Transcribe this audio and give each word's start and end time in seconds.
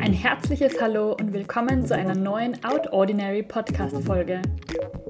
Ein 0.00 0.12
herzliches 0.14 0.80
Hallo 0.80 1.12
und 1.12 1.34
willkommen 1.34 1.84
zu 1.84 1.94
einer 1.94 2.14
neuen 2.14 2.64
Out 2.64 2.90
Ordinary 2.94 3.42
Podcast 3.42 3.98
Folge. 4.04 4.40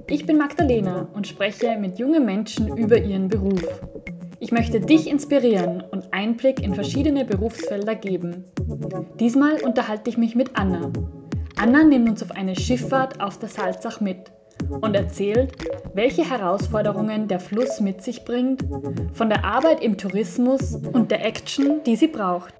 Ich 0.08 0.26
bin 0.26 0.37
Magdalena 0.37 1.06
und 1.14 1.29
spreche 1.29 1.76
mit 1.79 2.00
jungen 2.00 2.24
Menschen 2.24 2.77
über 2.77 2.98
ihren 2.98 3.29
Beruf. 3.29 3.62
Ich 4.41 4.50
möchte 4.50 4.80
dich 4.80 5.09
inspirieren 5.09 5.85
und 5.93 6.12
Einblick 6.12 6.61
in 6.61 6.75
verschiedene 6.75 7.25
Berufsfelder 7.25 7.95
geben. 7.95 8.46
Diesmal 9.21 9.62
unterhalte 9.62 10.11
ich 10.11 10.19
mich 10.19 10.35
mit 10.35 10.59
Anna. 10.59 10.91
Anna 11.57 11.85
nimmt 11.85 12.09
uns 12.09 12.23
auf 12.25 12.33
eine 12.33 12.57
Schifffahrt 12.57 13.21
auf 13.21 13.39
der 13.39 13.48
Salzach 13.48 14.01
mit 14.01 14.33
und 14.68 14.95
erzählt, 14.95 15.52
welche 15.95 16.29
Herausforderungen 16.29 17.29
der 17.29 17.41
Fluss 17.41 17.80
mit 17.80 18.02
sich 18.02 18.25
bringt, 18.25 18.65
von 19.15 19.29
der 19.29 19.45
Arbeit 19.45 19.82
im 19.82 19.96
Tourismus 19.96 20.74
und 20.92 21.10
der 21.10 21.24
Action, 21.24 21.82
die 21.84 21.96
sie 21.96 22.09
braucht. 22.09 22.55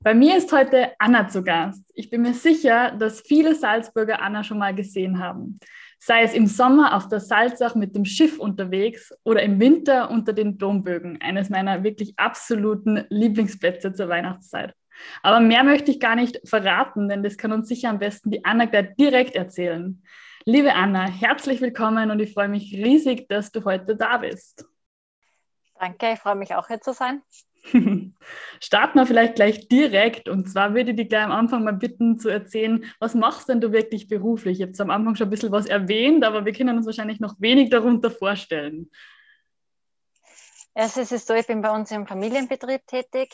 Bei 0.00 0.12
mir 0.12 0.36
ist 0.36 0.52
heute 0.52 0.90
Anna 0.98 1.28
zu 1.28 1.42
Gast. 1.42 1.90
Ich 1.94 2.10
bin 2.10 2.22
mir 2.22 2.34
sicher, 2.34 2.90
dass 2.90 3.22
viele 3.22 3.54
Salzburger 3.54 4.20
Anna 4.20 4.44
schon 4.44 4.58
mal 4.58 4.74
gesehen 4.74 5.18
haben 5.18 5.58
sei 6.06 6.22
es 6.22 6.34
im 6.34 6.46
Sommer 6.46 6.94
auf 6.94 7.08
der 7.08 7.18
Salzach 7.18 7.74
mit 7.74 7.96
dem 7.96 8.04
Schiff 8.04 8.38
unterwegs 8.38 9.10
oder 9.24 9.42
im 9.42 9.58
Winter 9.58 10.10
unter 10.10 10.34
den 10.34 10.58
Dombögen, 10.58 11.18
eines 11.22 11.48
meiner 11.48 11.82
wirklich 11.82 12.12
absoluten 12.18 13.06
Lieblingsplätze 13.08 13.94
zur 13.94 14.10
Weihnachtszeit. 14.10 14.74
Aber 15.22 15.40
mehr 15.40 15.64
möchte 15.64 15.90
ich 15.90 16.00
gar 16.00 16.14
nicht 16.14 16.46
verraten, 16.46 17.08
denn 17.08 17.22
das 17.22 17.38
kann 17.38 17.52
uns 17.52 17.68
sicher 17.68 17.88
am 17.88 17.98
besten 17.98 18.30
die 18.30 18.44
Anna 18.44 18.66
gleich 18.66 18.94
direkt 18.96 19.34
erzählen. 19.34 20.02
Liebe 20.44 20.74
Anna, 20.74 21.08
herzlich 21.08 21.62
willkommen 21.62 22.10
und 22.10 22.20
ich 22.20 22.34
freue 22.34 22.48
mich 22.48 22.74
riesig, 22.74 23.26
dass 23.28 23.50
du 23.50 23.64
heute 23.64 23.96
da 23.96 24.18
bist. 24.18 24.66
Danke, 25.80 26.12
ich 26.12 26.18
freue 26.18 26.36
mich 26.36 26.54
auch 26.54 26.66
hier 26.66 26.82
zu 26.82 26.92
sein. 26.92 27.22
Starten 28.60 28.98
wir 28.98 29.06
vielleicht 29.06 29.36
gleich 29.36 29.68
direkt. 29.68 30.28
Und 30.28 30.50
zwar 30.50 30.74
würde 30.74 30.90
ich 30.90 30.96
dich 30.96 31.08
gleich 31.08 31.24
am 31.24 31.32
Anfang 31.32 31.64
mal 31.64 31.72
bitten 31.72 32.18
zu 32.18 32.28
erzählen, 32.28 32.84
was 32.98 33.14
machst 33.14 33.48
denn 33.48 33.60
du 33.60 33.72
wirklich 33.72 34.08
beruflich? 34.08 34.60
Ich 34.60 34.66
habe 34.66 34.82
am 34.82 34.90
Anfang 34.90 35.16
schon 35.16 35.28
ein 35.28 35.30
bisschen 35.30 35.52
was 35.52 35.66
erwähnt, 35.66 36.24
aber 36.24 36.44
wir 36.44 36.52
können 36.52 36.76
uns 36.76 36.86
wahrscheinlich 36.86 37.20
noch 37.20 37.34
wenig 37.40 37.70
darunter 37.70 38.10
vorstellen. 38.10 38.90
es 40.74 40.96
ist 40.96 41.26
so, 41.26 41.34
ich 41.34 41.46
bin 41.46 41.62
bei 41.62 41.70
uns 41.70 41.90
im 41.90 42.06
Familienbetrieb 42.06 42.86
tätig. 42.86 43.32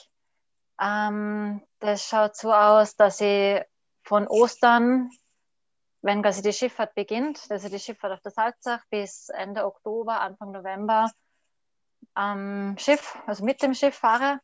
Ähm, 0.81 1.63
das 1.81 2.07
schaut 2.07 2.37
so 2.37 2.53
aus, 2.53 2.97
dass 2.97 3.21
ich 3.21 3.61
von 4.03 4.27
Ostern, 4.29 5.11
wenn 6.03 6.23
quasi 6.23 6.41
die 6.41 6.53
Schifffahrt 6.53 6.95
beginnt, 6.95 7.41
also 7.51 7.69
die 7.69 7.79
Schifffahrt 7.79 8.15
auf 8.15 8.23
der 8.23 8.33
Salzach 8.33 8.83
bis 8.91 9.29
Ende 9.29 9.67
Oktober, 9.67 10.21
Anfang 10.21 10.53
November, 10.53 11.11
am 12.15 12.77
Schiff, 12.79 13.19
also 13.27 13.45
mit 13.45 13.63
dem 13.63 13.75
Schiff 13.75 13.95
fahre. 13.95 14.41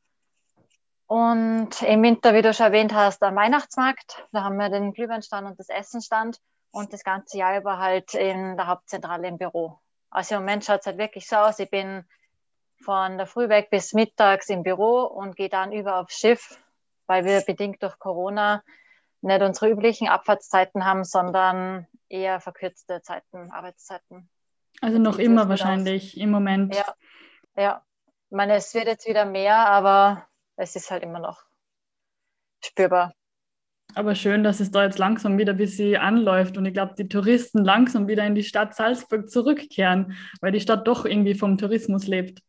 Und 1.06 1.82
im 1.82 2.02
Winter, 2.02 2.34
wie 2.34 2.42
du 2.42 2.52
schon 2.52 2.66
erwähnt 2.66 2.92
hast, 2.92 3.22
am 3.22 3.36
Weihnachtsmarkt. 3.36 4.26
Da 4.32 4.42
haben 4.42 4.56
wir 4.56 4.70
den 4.70 4.92
Glühweinstand 4.92 5.46
und 5.46 5.58
das 5.58 5.68
Essenstand 5.68 6.40
und 6.72 6.92
das 6.92 7.04
ganze 7.04 7.38
Jahr 7.38 7.58
über 7.58 7.78
halt 7.78 8.14
in 8.14 8.56
der 8.56 8.66
Hauptzentrale 8.66 9.28
im 9.28 9.38
Büro. 9.38 9.78
Also 10.10 10.34
im 10.34 10.40
Moment 10.40 10.64
schaut 10.64 10.80
es 10.80 10.86
halt 10.86 10.98
wirklich 10.98 11.28
so 11.28 11.36
aus. 11.36 11.58
Ich 11.58 11.70
bin 11.70 12.04
von 12.84 13.18
der 13.18 13.26
Früh 13.26 13.48
weg 13.48 13.70
bis 13.70 13.92
mittags 13.92 14.48
im 14.48 14.62
Büro 14.62 15.02
und 15.02 15.36
gehe 15.36 15.48
dann 15.48 15.72
über 15.72 15.96
aufs 15.96 16.18
Schiff, 16.18 16.58
weil 17.06 17.24
wir 17.24 17.40
bedingt 17.42 17.82
durch 17.82 17.98
Corona 17.98 18.62
nicht 19.22 19.42
unsere 19.42 19.70
üblichen 19.70 20.08
Abfahrtszeiten 20.08 20.84
haben, 20.84 21.04
sondern 21.04 21.86
eher 22.08 22.40
verkürzte 22.40 23.02
Zeiten, 23.02 23.50
Arbeitszeiten. 23.50 24.28
Also 24.80 24.98
noch 24.98 25.18
immer 25.18 25.48
wahrscheinlich 25.48 26.14
aus. 26.14 26.22
im 26.22 26.30
Moment. 26.30 26.74
Ja, 26.74 26.94
ja, 27.56 27.82
ich 28.30 28.36
meine, 28.36 28.54
es 28.54 28.74
wird 28.74 28.86
jetzt 28.86 29.06
wieder 29.06 29.24
mehr, 29.24 29.56
aber 29.56 30.26
es 30.56 30.76
ist 30.76 30.90
halt 30.90 31.02
immer 31.02 31.18
noch 31.18 31.42
spürbar. 32.64 33.14
Aber 33.94 34.14
schön, 34.14 34.42
dass 34.42 34.60
es 34.60 34.70
da 34.70 34.84
jetzt 34.84 34.98
langsam 34.98 35.38
wieder 35.38 35.52
ein 35.52 35.58
bisschen 35.58 35.96
anläuft 35.96 36.58
und 36.58 36.66
ich 36.66 36.74
glaube, 36.74 36.94
die 36.98 37.08
Touristen 37.08 37.64
langsam 37.64 38.08
wieder 38.08 38.26
in 38.26 38.34
die 38.34 38.42
Stadt 38.42 38.74
Salzburg 38.74 39.30
zurückkehren, 39.30 40.16
weil 40.40 40.52
die 40.52 40.60
Stadt 40.60 40.86
doch 40.86 41.04
irgendwie 41.06 41.34
vom 41.34 41.56
Tourismus 41.56 42.06
lebt. 42.06 42.42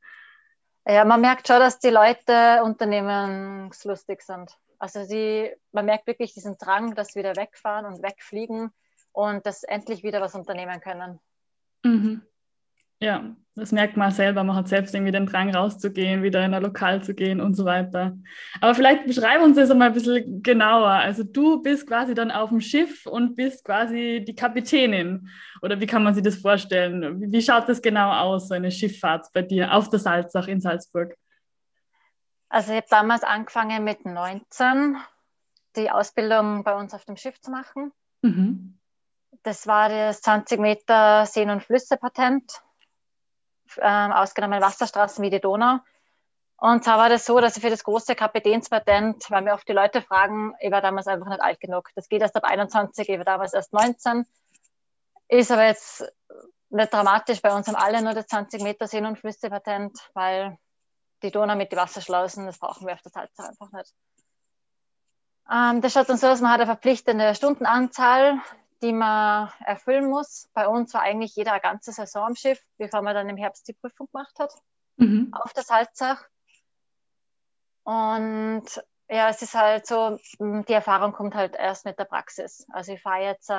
Ja, 0.86 1.06
man 1.06 1.22
merkt 1.22 1.48
schon, 1.48 1.60
dass 1.60 1.80
die 1.80 1.90
Leute 1.90 2.64
unternehmenslustig 2.64 4.22
sind. 4.22 4.58
Also 4.80 5.04
sie, 5.04 5.52
man 5.72 5.86
merkt 5.86 6.08
wirklich 6.08 6.34
diesen 6.34 6.58
Drang, 6.58 6.96
dass 6.96 7.10
sie 7.10 7.20
wieder 7.20 7.36
wegfahren 7.36 7.86
und 7.86 8.04
wegfliegen 8.04 8.72
und 9.12 9.46
dass 9.46 9.64
endlich 9.64 10.04
wieder 10.04 10.22
was 10.22 10.36
unternehmen 10.36 10.80
können. 10.80 11.20
Mhm. 11.84 12.22
Ja, 13.00 13.36
das 13.58 13.72
merkt 13.72 13.98
man 13.98 14.12
selber. 14.12 14.44
Man 14.44 14.56
hat 14.56 14.68
selbst 14.68 14.94
irgendwie 14.94 15.12
den 15.12 15.26
Drang 15.26 15.54
rauszugehen, 15.54 16.22
wieder 16.22 16.46
in 16.46 16.54
ein 16.54 16.62
Lokal 16.62 17.04
zu 17.04 17.16
gehen 17.16 17.42
und 17.42 17.56
so 17.56 17.66
weiter. 17.66 18.16
Aber 18.62 18.76
vielleicht 18.76 19.06
beschreib 19.06 19.42
uns 19.42 19.56
das 19.56 19.72
einmal 19.72 19.88
ein 19.88 19.94
bisschen 19.94 20.44
genauer. 20.44 20.90
Also 20.90 21.24
du 21.24 21.62
bist 21.62 21.88
quasi 21.88 22.14
dann 22.14 22.30
auf 22.32 22.50
dem 22.50 22.62
Schiff 22.62 23.08
und 23.08 23.36
bist 23.36 23.66
quasi 23.66 24.24
die 24.26 24.36
Kapitänin. 24.36 25.30
Oder 25.64 25.80
wie 25.80 25.88
kann 25.88 26.04
man 26.04 26.14
sich 26.14 26.24
das 26.24 26.36
vorstellen? 26.36 27.32
Wie 27.32 27.42
schaut 27.42 27.68
das 27.68 27.82
genau 27.82 28.12
aus, 28.12 28.48
so 28.48 28.54
eine 28.54 28.72
Schifffahrt 28.72 29.28
bei 29.34 29.42
dir 29.42 29.74
auf 29.74 29.90
der 29.90 30.00
Salzach 30.00 30.48
in 30.48 30.62
Salzburg? 30.62 31.16
Also 32.50 32.72
ich 32.72 32.78
habe 32.78 32.88
damals 32.90 33.24
angefangen 33.24 33.84
mit 33.84 34.06
19 34.06 34.98
die 35.76 35.90
Ausbildung 35.90 36.64
bei 36.64 36.76
uns 36.76 36.94
auf 36.94 37.06
dem 37.06 37.18
Schiff 37.18 37.42
zu 37.42 37.50
machen. 37.52 37.92
Mhm. 38.22 38.78
Das 39.42 39.66
war 39.66 39.90
das 39.90 40.22
20 40.22 40.60
Meter 40.60 41.26
Seen- 41.26 41.50
und 41.50 41.64
Flüsse-Patent 41.64 42.62
ähm, 43.80 44.12
ausgenommen 44.12 44.62
Wasserstraßen 44.62 45.24
wie 45.24 45.30
die 45.30 45.40
Donau. 45.40 45.80
Und 46.60 46.84
zwar 46.84 46.98
war 46.98 47.10
das 47.10 47.26
so, 47.26 47.40
dass 47.40 47.56
ich 47.56 47.64
für 47.64 47.70
das 47.70 47.84
große 47.84 48.16
Kapitänspatent, 48.16 49.30
weil 49.30 49.44
mir 49.44 49.54
oft 49.54 49.68
die 49.68 49.74
Leute 49.74 50.02
fragen, 50.02 50.56
ich 50.60 50.72
war 50.72 50.82
damals 50.82 51.08
einfach 51.08 51.28
nicht 51.28 51.42
alt 51.42 51.60
genug. 51.60 51.90
Das 51.96 52.10
geht 52.10 52.22
erst 52.22 52.36
ab 52.36 52.46
21, 52.46 53.08
ich 53.08 53.18
war 53.18 53.26
damals 53.26 53.54
erst 53.54 53.74
19. 53.74 54.26
Ist 55.28 55.52
aber 55.52 55.66
jetzt 55.66 56.04
nicht 56.70 56.94
dramatisch. 56.94 57.42
Bei 57.42 57.54
uns 57.54 57.68
haben 57.68 57.76
alle 57.76 58.02
nur 58.02 58.14
das 58.14 58.28
20 58.28 58.64
Meter 58.64 58.88
Seen- 58.88 59.06
und 59.06 59.20
Flüsse-Patent, 59.20 59.98
weil 60.14 60.58
die 61.22 61.32
Donau 61.32 61.56
mit 61.56 61.72
den 61.72 61.78
Wasserschlausen, 61.78 62.48
das 62.48 62.58
brauchen 62.58 62.88
wir 62.88 62.94
auf 62.94 63.02
der 63.02 63.12
Salzach 63.12 63.50
einfach 63.50 63.72
nicht. 63.72 63.94
Ähm, 65.52 65.82
das 65.82 65.94
schaut 65.94 66.10
dann 66.10 66.18
so 66.18 66.28
aus, 66.28 66.42
man 66.42 66.52
hat 66.52 66.60
eine 66.60 66.66
verpflichtende 66.66 67.36
Stundenanzahl 67.36 68.40
die 68.82 68.94
man 68.94 69.52
erfüllen 69.60 70.10
muss. 70.10 70.50
Bei 70.54 70.68
uns 70.68 70.94
war 70.94 71.02
eigentlich 71.02 71.36
jeder 71.36 71.52
eine 71.52 71.62
ganze 71.62 71.92
Saison 71.92 72.28
am 72.28 72.36
Schiff, 72.36 72.62
bevor 72.78 73.02
man 73.02 73.16
dann 73.16 73.30
im 73.30 73.38
Herbst 73.38 73.68
die 73.68 73.74
Prüfung 73.74 74.08
gemacht 74.12 74.38
hat, 74.40 74.54
mhm. 74.98 75.34
auf 75.34 75.54
der 75.54 75.64
Salzach. 75.64 76.24
Und 77.84 78.66
ja, 79.10 79.30
es 79.30 79.42
ist 79.42 79.56
halt 79.56 79.88
so, 79.88 80.20
die 80.40 80.74
Erfahrung 80.74 81.14
kommt 81.14 81.36
halt 81.36 81.56
erst 81.56 81.86
mit 81.86 81.98
der 81.98 82.06
Praxis. 82.06 82.68
Also 82.72 82.94
ich 82.94 83.02
fahre 83.02 83.24
jetzt 83.24 83.50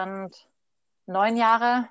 neun 1.07 1.37
Jahre 1.37 1.89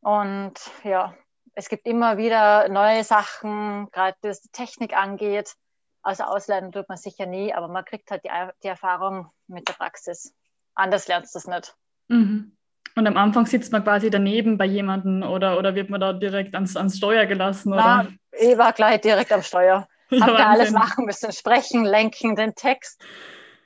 und 0.00 0.54
ja, 0.84 1.14
es 1.54 1.68
gibt 1.68 1.86
immer 1.86 2.18
wieder 2.18 2.68
neue 2.68 3.02
Sachen, 3.02 3.90
gerade 3.90 4.16
was 4.22 4.40
die 4.42 4.50
Technik 4.50 4.96
angeht. 4.96 5.56
Also 6.02 6.24
auslernen 6.24 6.70
tut 6.70 6.88
man 6.88 6.98
sicher 6.98 7.26
nie, 7.26 7.52
aber 7.52 7.68
man 7.68 7.84
kriegt 7.84 8.10
halt 8.10 8.24
die, 8.24 8.30
die 8.62 8.68
Erfahrung 8.68 9.30
mit 9.46 9.68
der 9.68 9.72
Praxis. 9.74 10.32
Anders 10.74 11.08
lernst 11.08 11.34
du 11.34 11.38
es 11.38 11.46
nicht. 11.46 11.76
Mhm. 12.08 12.52
Und 12.96 13.06
am 13.06 13.16
Anfang 13.16 13.46
sitzt 13.46 13.70
man 13.70 13.84
quasi 13.84 14.10
daneben 14.10 14.58
bei 14.58 14.64
jemandem 14.64 15.22
oder, 15.22 15.56
oder 15.56 15.74
wird 15.74 15.88
man 15.88 16.00
da 16.00 16.12
direkt 16.12 16.54
ans, 16.54 16.76
ans 16.76 16.96
Steuer 16.96 17.26
gelassen? 17.26 17.72
Oder? 17.72 17.82
Na, 17.82 18.08
ich 18.32 18.58
war 18.58 18.72
gleich 18.72 19.00
direkt 19.00 19.30
am 19.30 19.42
Steuer. 19.42 19.86
Ja, 20.10 20.20
Hab 20.26 20.36
da 20.36 20.50
alles 20.50 20.72
machen 20.72 21.04
müssen, 21.04 21.30
sprechen, 21.32 21.84
lenken, 21.84 22.34
den 22.34 22.54
Text, 22.54 23.00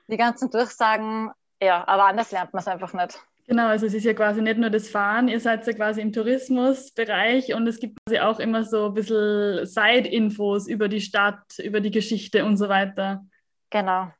die 0.08 0.16
ganzen 0.16 0.50
Durchsagen. 0.50 1.30
Ja, 1.62 1.86
aber 1.86 2.06
anders 2.06 2.30
lernt 2.30 2.52
man 2.52 2.60
es 2.60 2.68
einfach 2.68 2.92
nicht. 2.92 3.18
Genau, 3.46 3.68
also 3.68 3.86
es 3.86 3.94
ist 3.94 4.04
ja 4.04 4.14
quasi 4.14 4.40
nicht 4.40 4.58
nur 4.58 4.70
das 4.70 4.88
Fahren, 4.88 5.28
ihr 5.28 5.40
seid 5.40 5.66
ja 5.66 5.72
quasi 5.72 6.00
im 6.00 6.12
Tourismusbereich 6.12 7.54
und 7.54 7.66
es 7.66 7.80
gibt 7.80 7.98
quasi 8.04 8.20
auch 8.20 8.38
immer 8.38 8.64
so 8.64 8.86
ein 8.86 8.94
bisschen 8.94 9.66
Side-Infos 9.66 10.68
über 10.68 10.88
die 10.88 11.00
Stadt, 11.00 11.42
über 11.58 11.80
die 11.80 11.90
Geschichte 11.90 12.44
und 12.44 12.56
so 12.56 12.68
weiter. 12.68 13.24
Genau. 13.70 14.12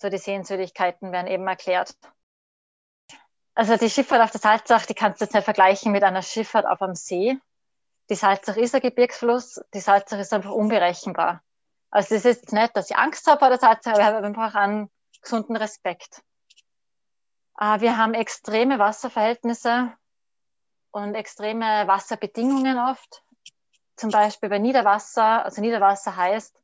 So 0.00 0.08
die 0.08 0.18
Sehenswürdigkeiten 0.18 1.12
werden 1.12 1.28
eben 1.28 1.46
erklärt. 1.46 1.94
Also 3.54 3.76
die 3.76 3.90
Schifffahrt 3.90 4.22
auf 4.22 4.32
der 4.32 4.40
Salzach, 4.40 4.86
die 4.86 4.94
kannst 4.94 5.20
du 5.20 5.24
jetzt 5.24 5.34
nicht 5.34 5.44
vergleichen 5.44 5.92
mit 5.92 6.02
einer 6.02 6.22
Schifffahrt 6.22 6.66
auf 6.66 6.82
einem 6.82 6.96
See. 6.96 7.38
Die 8.10 8.16
Salzach 8.16 8.56
ist 8.56 8.74
ein 8.74 8.80
Gebirgsfluss, 8.80 9.60
die 9.72 9.80
Salzach 9.80 10.18
ist 10.18 10.32
einfach 10.32 10.50
unberechenbar. 10.50 11.42
Also 11.90 12.16
es 12.16 12.24
ist 12.24 12.52
nicht, 12.52 12.76
dass 12.76 12.90
ich 12.90 12.96
Angst 12.96 13.26
habe 13.26 13.38
vor 13.38 13.48
der 13.48 13.58
Salzach, 13.58 13.92
aber 13.92 14.00
ich 14.00 14.06
habe 14.06 14.26
einfach 14.26 14.54
einen 14.54 14.90
gesunden 15.22 15.56
Respekt. 15.56 16.22
Äh, 17.58 17.80
wir 17.80 17.96
haben 17.96 18.14
extreme 18.14 18.78
Wasserverhältnisse 18.78 19.92
und 20.90 21.14
extreme 21.14 21.86
Wasserbedingungen 21.86 22.78
oft. 22.78 23.22
Zum 23.96 24.10
Beispiel 24.10 24.48
bei 24.48 24.58
Niederwasser, 24.58 25.44
also 25.44 25.60
Niederwasser 25.60 26.16
heißt 26.16 26.60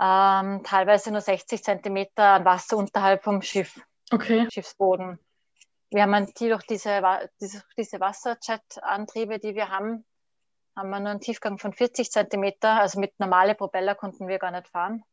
ähm, 0.00 0.62
teilweise 0.64 1.12
nur 1.12 1.20
60 1.20 1.62
Zentimeter 1.62 2.24
an 2.24 2.44
Wasser 2.44 2.76
unterhalb 2.76 3.22
vom 3.22 3.40
Schiff. 3.40 3.80
okay. 4.10 4.48
Schiffsboden. 4.50 5.20
Wir 5.90 6.02
haben 6.02 6.26
die 6.34 6.48
durch 6.48 6.64
diese, 6.64 7.30
diese, 7.40 7.62
diese 7.76 8.00
Wasserjet-Antriebe, 8.00 9.38
die 9.38 9.54
wir 9.54 9.68
haben, 9.68 10.04
haben 10.76 10.90
wir 10.90 11.00
nur 11.00 11.10
einen 11.10 11.20
Tiefgang 11.20 11.58
von 11.58 11.72
40 11.72 12.10
Zentimeter. 12.10 12.80
Also 12.80 12.98
mit 12.98 13.18
normalen 13.20 13.56
Propeller 13.56 13.94
konnten 13.94 14.26
wir 14.26 14.38
gar 14.38 14.50
nicht 14.50 14.68
fahren. 14.68 15.04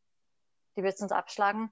Die 0.75 0.83
wird 0.83 0.99
uns 1.01 1.11
abschlagen. 1.11 1.71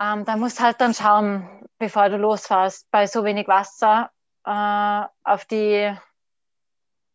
Ähm, 0.00 0.24
da 0.24 0.36
musst 0.36 0.60
halt 0.60 0.80
dann 0.80 0.94
schauen, 0.94 1.68
bevor 1.78 2.08
du 2.08 2.16
losfährst, 2.16 2.90
bei 2.90 3.06
so 3.06 3.24
wenig 3.24 3.48
Wasser 3.48 4.10
äh, 4.44 5.06
auf 5.24 5.44
die 5.44 5.94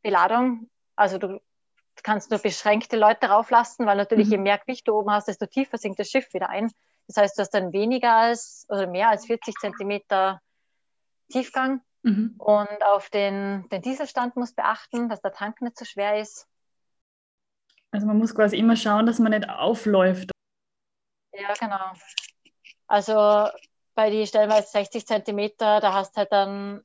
Beladung. 0.01 0.69
Also 0.95 1.17
du 1.17 1.39
kannst 2.03 2.29
nur 2.29 2.39
beschränkte 2.39 2.97
Leute 2.97 3.27
rauflassen, 3.27 3.85
weil 3.85 3.97
natürlich 3.97 4.27
mhm. 4.27 4.31
je 4.33 4.37
mehr 4.39 4.57
Gewicht 4.59 4.87
du 4.87 4.93
oben 4.93 5.11
hast, 5.11 5.27
desto 5.27 5.45
tiefer 5.45 5.77
sinkt 5.77 5.99
das 5.99 6.09
Schiff 6.09 6.33
wieder 6.33 6.49
ein. 6.49 6.71
Das 7.07 7.17
heißt, 7.17 7.37
du 7.37 7.41
hast 7.41 7.51
dann 7.51 7.73
weniger 7.73 8.13
als 8.13 8.65
oder 8.69 8.87
mehr 8.87 9.09
als 9.09 9.25
40 9.25 9.55
Zentimeter 9.55 10.41
Tiefgang. 11.29 11.81
Mhm. 12.03 12.35
Und 12.37 12.83
auf 12.83 13.09
den, 13.09 13.67
den 13.69 13.81
Dieselstand 13.81 14.35
muss 14.35 14.53
beachten, 14.53 15.09
dass 15.09 15.21
der 15.21 15.33
Tank 15.33 15.61
nicht 15.61 15.77
so 15.77 15.85
schwer 15.85 16.19
ist. 16.19 16.47
Also 17.91 18.07
man 18.07 18.17
muss 18.17 18.35
quasi 18.35 18.57
immer 18.57 18.75
schauen, 18.75 19.05
dass 19.05 19.19
man 19.19 19.31
nicht 19.31 19.49
aufläuft. 19.49 20.31
Ja, 21.33 21.53
genau. 21.53 21.93
Also 22.87 23.49
bei 23.95 24.09
die 24.09 24.27
stellenweise 24.27 24.67
60 24.69 25.07
Zentimeter, 25.07 25.79
da 25.79 25.93
hast 25.93 26.15
du 26.15 26.19
halt 26.19 26.31
dann, 26.31 26.81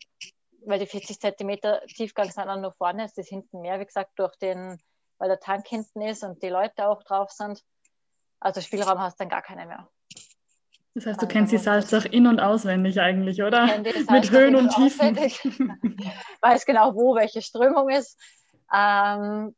weil 0.64 0.78
die 0.78 0.86
40 0.86 1.20
Zentimeter 1.20 1.82
Tiefgang 1.86 2.30
sind 2.30 2.46
dann 2.46 2.60
nur 2.60 2.72
vorne, 2.72 3.04
ist 3.04 3.18
das 3.18 3.28
hinten 3.28 3.60
mehr, 3.60 3.80
wie 3.80 3.86
gesagt, 3.86 4.12
durch 4.16 4.36
den, 4.36 4.80
weil 5.18 5.28
der 5.28 5.40
Tank 5.40 5.66
hinten 5.66 6.00
ist 6.00 6.22
und 6.22 6.42
die 6.42 6.48
Leute 6.48 6.86
auch 6.86 7.02
drauf 7.02 7.30
sind. 7.30 7.62
Also 8.38 8.60
Spielraum 8.60 9.00
hast 9.00 9.18
du 9.18 9.24
dann 9.24 9.28
gar 9.28 9.42
keine 9.42 9.66
mehr. 9.66 9.90
Das 10.94 11.06
heißt, 11.06 11.22
du 11.22 11.26
also 11.26 11.32
kennst 11.32 11.52
die 11.52 11.58
Salzach 11.58 12.04
in- 12.04 12.26
und 12.26 12.40
auswendig 12.40 13.00
eigentlich, 13.00 13.42
oder? 13.42 13.66
Mit 14.10 14.30
Höhen 14.30 14.56
und 14.56 14.70
Tiefen. 14.70 15.16
Weiß 16.40 16.66
genau, 16.66 16.94
wo 16.94 17.14
welche 17.14 17.42
Strömung 17.42 17.90
ist. 17.90 18.18
Ähm, 18.74 19.54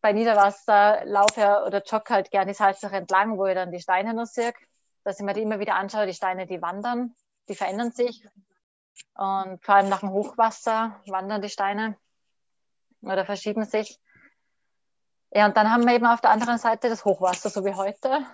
bei 0.00 0.12
Niederwasser 0.12 1.04
laufe 1.04 1.40
ja 1.40 1.64
oder 1.64 1.82
jogge 1.82 2.14
halt 2.14 2.30
gerne 2.30 2.52
die 2.52 2.56
Salzach 2.56 2.92
entlang, 2.92 3.36
wo 3.36 3.46
ich 3.46 3.54
dann 3.54 3.72
die 3.72 3.80
Steine 3.80 4.14
noch 4.14 4.26
sehe. 4.26 4.52
Dass 5.02 5.18
ich 5.18 5.24
mir 5.24 5.34
die 5.34 5.42
immer 5.42 5.58
wieder 5.58 5.74
anschaue, 5.74 6.06
die 6.06 6.14
Steine, 6.14 6.46
die 6.46 6.62
wandern, 6.62 7.14
die 7.48 7.54
verändern 7.56 7.90
sich. 7.90 8.24
Und 9.14 9.64
vor 9.64 9.74
allem 9.74 9.88
nach 9.88 10.00
dem 10.00 10.10
Hochwasser 10.10 11.00
wandern 11.06 11.42
die 11.42 11.48
Steine 11.48 11.96
oder 13.02 13.24
verschieben 13.24 13.64
sich. 13.64 13.98
Ja, 15.32 15.46
und 15.46 15.56
dann 15.56 15.70
haben 15.70 15.84
wir 15.84 15.94
eben 15.94 16.06
auf 16.06 16.20
der 16.20 16.30
anderen 16.30 16.58
Seite 16.58 16.88
das 16.88 17.04
Hochwasser, 17.04 17.50
so 17.50 17.64
wie 17.64 17.74
heute. 17.74 18.24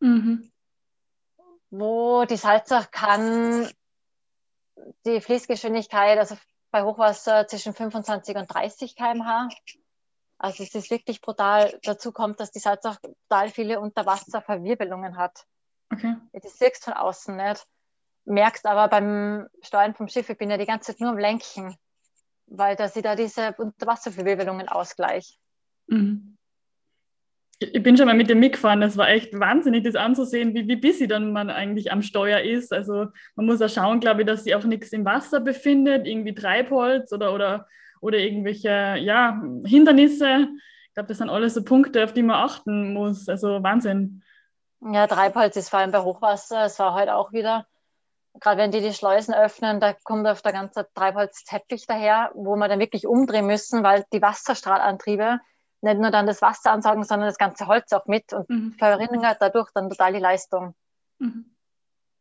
Mhm 0.00 0.49
wo 1.70 2.24
die 2.24 2.36
Salzach 2.36 2.90
kann 2.90 3.68
die 5.04 5.20
Fließgeschwindigkeit, 5.20 6.18
also 6.18 6.36
bei 6.70 6.82
Hochwasser 6.82 7.46
zwischen 7.46 7.74
25 7.74 8.36
und 8.36 8.52
30 8.52 8.96
km/h. 8.96 9.48
Also 10.38 10.62
es 10.62 10.74
ist 10.74 10.90
wirklich 10.90 11.20
brutal. 11.20 11.78
Dazu 11.82 12.12
kommt, 12.12 12.40
dass 12.40 12.50
die 12.50 12.60
Salzach 12.60 12.98
total 13.00 13.50
viele 13.50 13.80
Unterwasserverwirbelungen 13.80 15.16
hat. 15.16 15.44
Okay. 15.92 16.16
Das 16.32 16.58
siehst 16.58 16.84
von 16.84 16.94
außen 16.94 17.36
nicht. 17.36 17.66
Merkst 18.24 18.66
aber 18.66 18.88
beim 18.88 19.48
Steuern 19.62 19.94
vom 19.94 20.08
Schiff, 20.08 20.30
ich 20.30 20.38
bin 20.38 20.50
ja 20.50 20.56
die 20.56 20.66
ganze 20.66 20.92
Zeit 20.92 21.00
nur 21.00 21.10
am 21.10 21.18
Lenken, 21.18 21.76
weil 22.46 22.76
da 22.76 22.88
sie 22.88 23.02
da 23.02 23.16
diese 23.16 23.54
Unterwasserverwirbelungen 23.58 24.68
ausgleicht. 24.68 25.38
Mhm 25.88 26.38
ich 27.60 27.82
bin 27.82 27.96
schon 27.96 28.06
mal 28.06 28.16
mit 28.16 28.30
dem 28.30 28.40
mitgefahren. 28.40 28.80
Das 28.80 28.96
war 28.96 29.10
echt 29.10 29.38
wahnsinnig, 29.38 29.84
das 29.84 29.94
anzusehen, 29.94 30.54
wie, 30.54 30.66
wie 30.66 30.76
busy 30.76 31.06
dann 31.06 31.32
man 31.32 31.50
eigentlich 31.50 31.92
am 31.92 32.00
Steuer 32.00 32.40
ist. 32.40 32.72
Also 32.72 33.06
man 33.36 33.46
muss 33.46 33.60
auch 33.60 33.68
schauen, 33.68 34.00
glaube 34.00 34.22
ich, 34.22 34.26
dass 34.26 34.44
sich 34.44 34.54
auch 34.54 34.64
nichts 34.64 34.92
im 34.92 35.04
Wasser 35.04 35.40
befindet, 35.40 36.06
irgendwie 36.06 36.34
Treibholz 36.34 37.12
oder, 37.12 37.34
oder, 37.34 37.66
oder 38.00 38.18
irgendwelche 38.18 38.96
ja, 38.98 39.42
Hindernisse. 39.64 40.48
Ich 40.88 40.94
glaube, 40.94 41.08
das 41.08 41.18
sind 41.18 41.28
alles 41.28 41.52
so 41.52 41.62
Punkte, 41.62 42.02
auf 42.02 42.14
die 42.14 42.22
man 42.22 42.36
achten 42.36 42.94
muss. 42.94 43.28
Also 43.28 43.62
Wahnsinn. 43.62 44.22
Ja, 44.80 45.06
Treibholz 45.06 45.54
ist 45.56 45.68
vor 45.68 45.80
allem 45.80 45.92
bei 45.92 46.00
Hochwasser. 46.00 46.64
Es 46.64 46.78
war 46.78 46.94
heute 46.94 47.14
auch 47.14 47.32
wieder, 47.32 47.66
gerade 48.40 48.56
wenn 48.56 48.70
die 48.70 48.80
die 48.80 48.94
Schleusen 48.94 49.34
öffnen, 49.34 49.80
da 49.80 49.92
kommt 49.92 50.26
auf 50.26 50.40
der 50.40 50.52
ganze 50.52 50.88
Treibholzteppich 50.94 51.86
daher, 51.86 52.30
wo 52.32 52.56
wir 52.56 52.68
dann 52.68 52.80
wirklich 52.80 53.06
umdrehen 53.06 53.46
müssen, 53.46 53.82
weil 53.82 54.06
die 54.14 54.22
Wasserstrahlantriebe 54.22 55.40
nicht 55.82 55.98
nur 55.98 56.10
dann 56.10 56.26
das 56.26 56.42
Wasser 56.42 56.72
ansaugen, 56.72 57.04
sondern 57.04 57.28
das 57.28 57.38
ganze 57.38 57.66
Holz 57.66 57.92
auch 57.92 58.06
mit 58.06 58.32
und 58.32 58.48
mhm. 58.48 58.74
verringert 58.78 59.38
dadurch 59.40 59.70
dann 59.72 59.88
total 59.88 60.12
die 60.12 60.18
Leistung. 60.18 60.74
Mhm. 61.18 61.56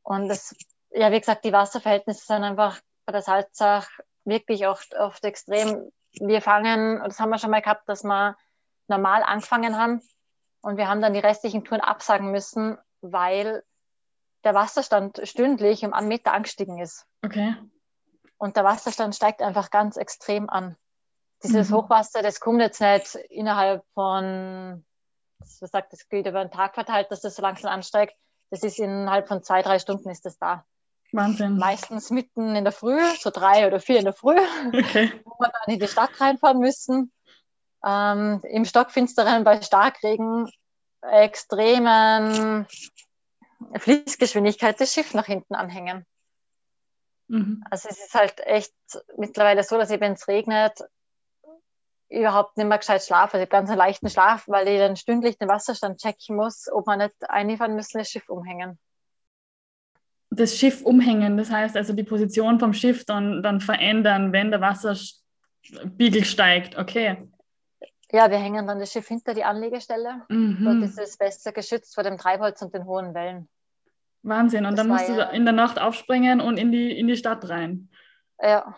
Und 0.03 0.29
das, 0.29 0.55
ja, 0.91 1.11
wie 1.11 1.19
gesagt, 1.19 1.43
die 1.45 1.53
Wasserverhältnisse 1.53 2.25
sind 2.25 2.43
einfach 2.43 2.79
bei 3.05 3.11
der 3.11 3.21
Salzach 3.21 3.89
wirklich 4.23 4.67
oft, 4.67 4.95
oft 4.95 5.23
extrem. 5.23 5.91
Wir 6.19 6.41
fangen, 6.41 7.01
das 7.03 7.19
haben 7.19 7.29
wir 7.29 7.37
schon 7.37 7.51
mal 7.51 7.61
gehabt, 7.61 7.87
dass 7.87 8.03
wir 8.03 8.37
normal 8.87 9.23
angefangen 9.23 9.77
haben 9.77 10.01
und 10.61 10.77
wir 10.77 10.87
haben 10.87 11.01
dann 11.01 11.13
die 11.13 11.19
restlichen 11.19 11.63
Touren 11.63 11.81
absagen 11.81 12.31
müssen, 12.31 12.77
weil 13.01 13.63
der 14.43 14.53
Wasserstand 14.55 15.19
stündlich 15.23 15.83
um 15.85 15.93
einen 15.93 16.07
Meter 16.07 16.33
angestiegen 16.33 16.79
ist. 16.79 17.05
Okay. 17.23 17.55
Und 18.37 18.55
der 18.55 18.63
Wasserstand 18.63 19.15
steigt 19.15 19.41
einfach 19.41 19.69
ganz 19.69 19.97
extrem 19.97 20.49
an 20.49 20.77
dieses 21.43 21.69
mhm. 21.69 21.75
Hochwasser, 21.75 22.21
das 22.21 22.39
kommt 22.39 22.61
jetzt 22.61 22.81
nicht 22.81 23.15
innerhalb 23.29 23.83
von, 23.93 24.85
was 25.39 25.71
sagt, 25.71 25.93
das 25.93 26.07
geht 26.09 26.27
über 26.27 26.39
einen 26.39 26.51
Tag 26.51 26.75
verteilt, 26.75 27.11
dass 27.11 27.21
das 27.21 27.35
so 27.35 27.41
langsam 27.41 27.71
ansteigt. 27.71 28.15
Das 28.49 28.63
ist 28.63 28.79
innerhalb 28.79 29.27
von 29.27 29.43
zwei, 29.43 29.61
drei 29.61 29.79
Stunden 29.79 30.09
ist 30.09 30.25
das 30.25 30.37
da. 30.37 30.65
Wahnsinn. 31.11 31.57
Meistens 31.57 32.11
mitten 32.11 32.55
in 32.55 32.63
der 32.63 32.73
Früh, 32.73 32.99
so 33.19 33.29
drei 33.31 33.65
oder 33.65 33.79
vier 33.79 33.99
in 33.99 34.05
der 34.05 34.13
Früh, 34.13 34.37
okay. 34.67 35.11
wo 35.25 35.31
wir 35.39 35.49
dann 35.49 35.73
in 35.73 35.79
die 35.79 35.87
Stadt 35.87 36.19
reinfahren 36.19 36.59
müssen. 36.59 37.11
Ähm, 37.83 38.41
Im 38.43 38.65
Stockfinsteren 38.65 39.43
bei 39.43 39.61
Starkregen 39.61 40.49
extremen 41.01 42.67
Fließgeschwindigkeit 43.77 44.79
das 44.79 44.93
Schiff 44.93 45.13
nach 45.13 45.25
hinten 45.25 45.55
anhängen. 45.55 46.05
Mhm. 47.27 47.63
Also 47.69 47.89
es 47.89 47.99
ist 47.99 48.13
halt 48.13 48.39
echt 48.45 48.73
mittlerweile 49.17 49.63
so, 49.63 49.77
dass 49.77 49.91
eben 49.91 50.01
wenn 50.01 50.13
es 50.13 50.27
regnet, 50.27 50.79
überhaupt 52.09 52.57
nicht 52.57 52.67
mehr 52.67 52.77
gescheit 52.77 53.03
schlafen. 53.03 53.35
Also 53.35 53.43
ich 53.43 53.51
habe 53.51 53.57
ganz 53.57 53.69
einen 53.69 53.77
leichten 53.77 54.09
Schlaf, 54.09 54.47
weil 54.47 54.67
ich 54.67 54.79
dann 54.79 54.95
stündlich 54.95 55.37
den 55.37 55.47
Wasserstand 55.47 56.01
checken 56.01 56.35
muss, 56.35 56.67
ob 56.71 56.87
man 56.87 56.99
nicht 56.99 57.29
einfahren 57.29 57.75
müssen, 57.75 57.99
das 57.99 58.09
Schiff 58.09 58.27
umhängen. 58.29 58.79
Das 60.31 60.57
Schiff 60.57 60.83
umhängen, 60.83 61.37
das 61.37 61.49
heißt 61.49 61.75
also 61.75 61.93
die 61.93 62.03
Position 62.03 62.59
vom 62.59 62.73
Schiff 62.73 63.05
dann, 63.05 63.41
dann 63.41 63.61
verändern, 63.61 64.31
wenn 64.31 64.51
der 64.51 64.61
Wasserspiegel 64.61 66.23
steigt. 66.23 66.77
Okay. 66.77 67.29
Ja, 68.11 68.29
wir 68.29 68.37
hängen 68.37 68.65
dann 68.65 68.79
das 68.79 68.91
Schiff 68.91 69.07
hinter 69.07 69.33
die 69.33 69.43
Anlegestelle. 69.43 70.23
Mhm. 70.29 70.63
Dort 70.63 70.83
ist 70.83 70.99
es 70.99 71.17
besser 71.17 71.51
geschützt 71.51 71.93
vor 71.93 72.03
dem 72.03 72.17
Treibholz 72.17 72.61
und 72.61 72.73
den 72.73 72.85
hohen 72.85 73.13
Wellen. 73.13 73.47
Wahnsinn. 74.23 74.65
Und 74.65 74.77
das 74.77 74.85
dann 74.85 74.87
musst 74.87 75.09
du 75.09 75.21
in 75.33 75.45
der 75.45 75.53
Nacht 75.53 75.79
aufspringen 75.79 76.41
und 76.41 76.57
in 76.57 76.71
die, 76.71 76.97
in 76.97 77.07
die 77.07 77.17
Stadt 77.17 77.47
rein. 77.49 77.89
Ja. 78.41 78.75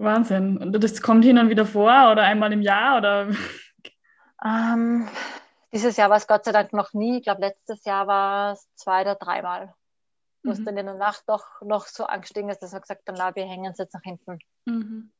Wahnsinn. 0.00 0.56
Und 0.58 0.72
das 0.82 1.02
kommt 1.02 1.24
hin 1.24 1.38
und 1.38 1.50
wieder 1.50 1.66
vor 1.66 2.12
oder 2.12 2.22
einmal 2.22 2.52
im 2.52 2.62
Jahr 2.62 2.98
oder? 2.98 3.28
Ähm, 4.44 5.08
dieses 5.72 5.96
Jahr 5.96 6.10
war 6.10 6.16
es 6.16 6.26
Gott 6.26 6.44
sei 6.44 6.52
Dank 6.52 6.72
noch 6.72 6.92
nie. 6.92 7.18
Ich 7.18 7.24
glaube, 7.24 7.42
letztes 7.42 7.84
Jahr 7.84 8.06
war 8.06 8.52
es 8.52 8.68
zwei 8.74 9.02
oder 9.02 9.14
dreimal. 9.14 9.74
Wo 10.42 10.50
es 10.50 10.58
mhm. 10.58 10.64
dann 10.64 10.76
in 10.78 10.86
der 10.86 10.94
Nacht 10.94 11.24
doch 11.26 11.60
noch 11.60 11.86
so 11.86 12.06
angestiegen 12.06 12.48
ist, 12.48 12.60
dass 12.60 12.72
wir 12.72 12.80
gesagt 12.80 13.06
haben, 13.06 13.16
na, 13.18 13.34
wir 13.36 13.44
hängen 13.44 13.70
es 13.70 13.78
jetzt 13.78 13.92
nach 13.92 14.02
hinten. 14.02 14.38
Mhm. 14.64 15.12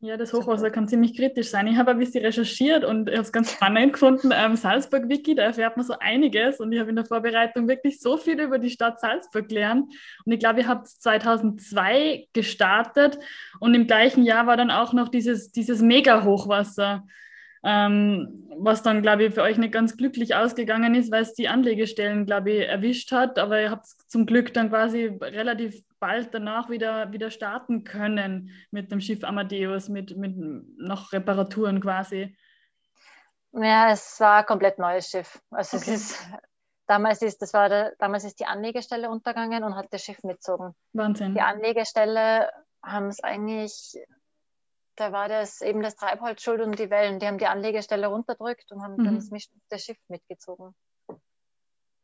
Ja, 0.00 0.16
das 0.16 0.32
Hochwasser 0.32 0.70
kann 0.70 0.86
ziemlich 0.86 1.16
kritisch 1.16 1.50
sein. 1.50 1.66
Ich 1.66 1.76
habe 1.76 1.90
ein 1.90 1.98
bisschen 1.98 2.24
recherchiert 2.24 2.84
und 2.84 3.08
ich 3.08 3.16
habe 3.16 3.24
es 3.24 3.32
ganz 3.32 3.52
spannend 3.52 3.94
gefunden. 3.94 4.30
Ähm, 4.32 4.54
Salzburg-Wiki, 4.54 5.34
da 5.34 5.42
erfährt 5.42 5.76
man 5.76 5.84
so 5.84 5.94
einiges 5.98 6.60
und 6.60 6.70
ich 6.70 6.78
habe 6.78 6.90
in 6.90 6.96
der 6.96 7.04
Vorbereitung 7.04 7.66
wirklich 7.66 8.00
so 8.00 8.16
viel 8.16 8.38
über 8.40 8.60
die 8.60 8.70
Stadt 8.70 9.00
Salzburg 9.00 9.48
gelernt. 9.48 9.92
Und 10.24 10.32
ich 10.32 10.38
glaube, 10.38 10.60
ihr 10.60 10.68
habt 10.68 10.86
2002 10.86 12.28
gestartet 12.32 13.18
und 13.58 13.74
im 13.74 13.88
gleichen 13.88 14.22
Jahr 14.24 14.46
war 14.46 14.56
dann 14.56 14.70
auch 14.70 14.92
noch 14.92 15.08
dieses, 15.08 15.50
dieses 15.50 15.82
Mega-Hochwasser 15.82 17.04
ähm, 17.64 18.44
was 18.60 18.82
dann, 18.82 19.02
glaube 19.02 19.24
ich, 19.24 19.34
für 19.34 19.42
euch 19.42 19.58
nicht 19.58 19.72
ganz 19.72 19.96
glücklich 19.96 20.34
ausgegangen 20.34 20.94
ist, 20.94 21.10
weil 21.10 21.22
es 21.22 21.34
die 21.34 21.48
Anlegestellen, 21.48 22.26
glaube 22.26 22.52
ich, 22.52 22.68
erwischt 22.68 23.12
hat. 23.12 23.38
Aber 23.38 23.60
ihr 23.60 23.70
habt 23.70 23.86
zum 24.06 24.26
Glück 24.26 24.54
dann 24.54 24.70
quasi 24.70 25.16
relativ 25.20 25.82
bald 26.00 26.32
danach 26.32 26.70
wieder, 26.70 27.12
wieder 27.12 27.30
starten 27.30 27.84
können 27.84 28.50
mit 28.70 28.90
dem 28.90 29.00
Schiff 29.00 29.24
Amadeus, 29.24 29.88
mit, 29.88 30.16
mit 30.16 30.36
noch 30.78 31.12
Reparaturen 31.12 31.80
quasi. 31.80 32.36
Ja, 33.52 33.90
es 33.90 34.20
war 34.20 34.40
ein 34.40 34.46
komplett 34.46 34.78
neues 34.78 35.08
Schiff. 35.08 35.40
Also 35.50 35.78
okay. 35.78 35.92
es 35.92 36.12
ist, 36.12 36.28
damals 36.86 37.22
ist, 37.22 37.40
das 37.40 37.54
war 37.54 37.68
der, 37.68 37.94
damals 37.98 38.24
ist 38.24 38.40
die 38.40 38.46
Anlegestelle 38.46 39.10
untergegangen 39.10 39.64
und 39.64 39.74
hat 39.76 39.86
das 39.90 40.02
Schiff 40.02 40.22
mitgezogen. 40.22 40.74
Wahnsinn. 40.92 41.34
Die 41.34 41.40
Anlegestelle 41.40 42.50
haben 42.82 43.08
es 43.08 43.22
eigentlich 43.22 43.98
da 44.98 45.12
war 45.12 45.28
das 45.28 45.60
eben 45.60 45.80
das 45.80 45.94
Treibholz 45.94 46.42
schuld 46.42 46.60
und 46.60 46.78
die 46.78 46.90
Wellen. 46.90 47.20
Die 47.20 47.26
haben 47.26 47.38
die 47.38 47.46
Anlegestelle 47.46 48.08
runterdrückt 48.08 48.72
und 48.72 48.82
haben 48.82 48.96
mhm. 48.96 49.04
dann 49.04 49.14
das, 49.16 49.48
das 49.68 49.84
Schiff 49.84 49.98
mitgezogen. 50.08 50.74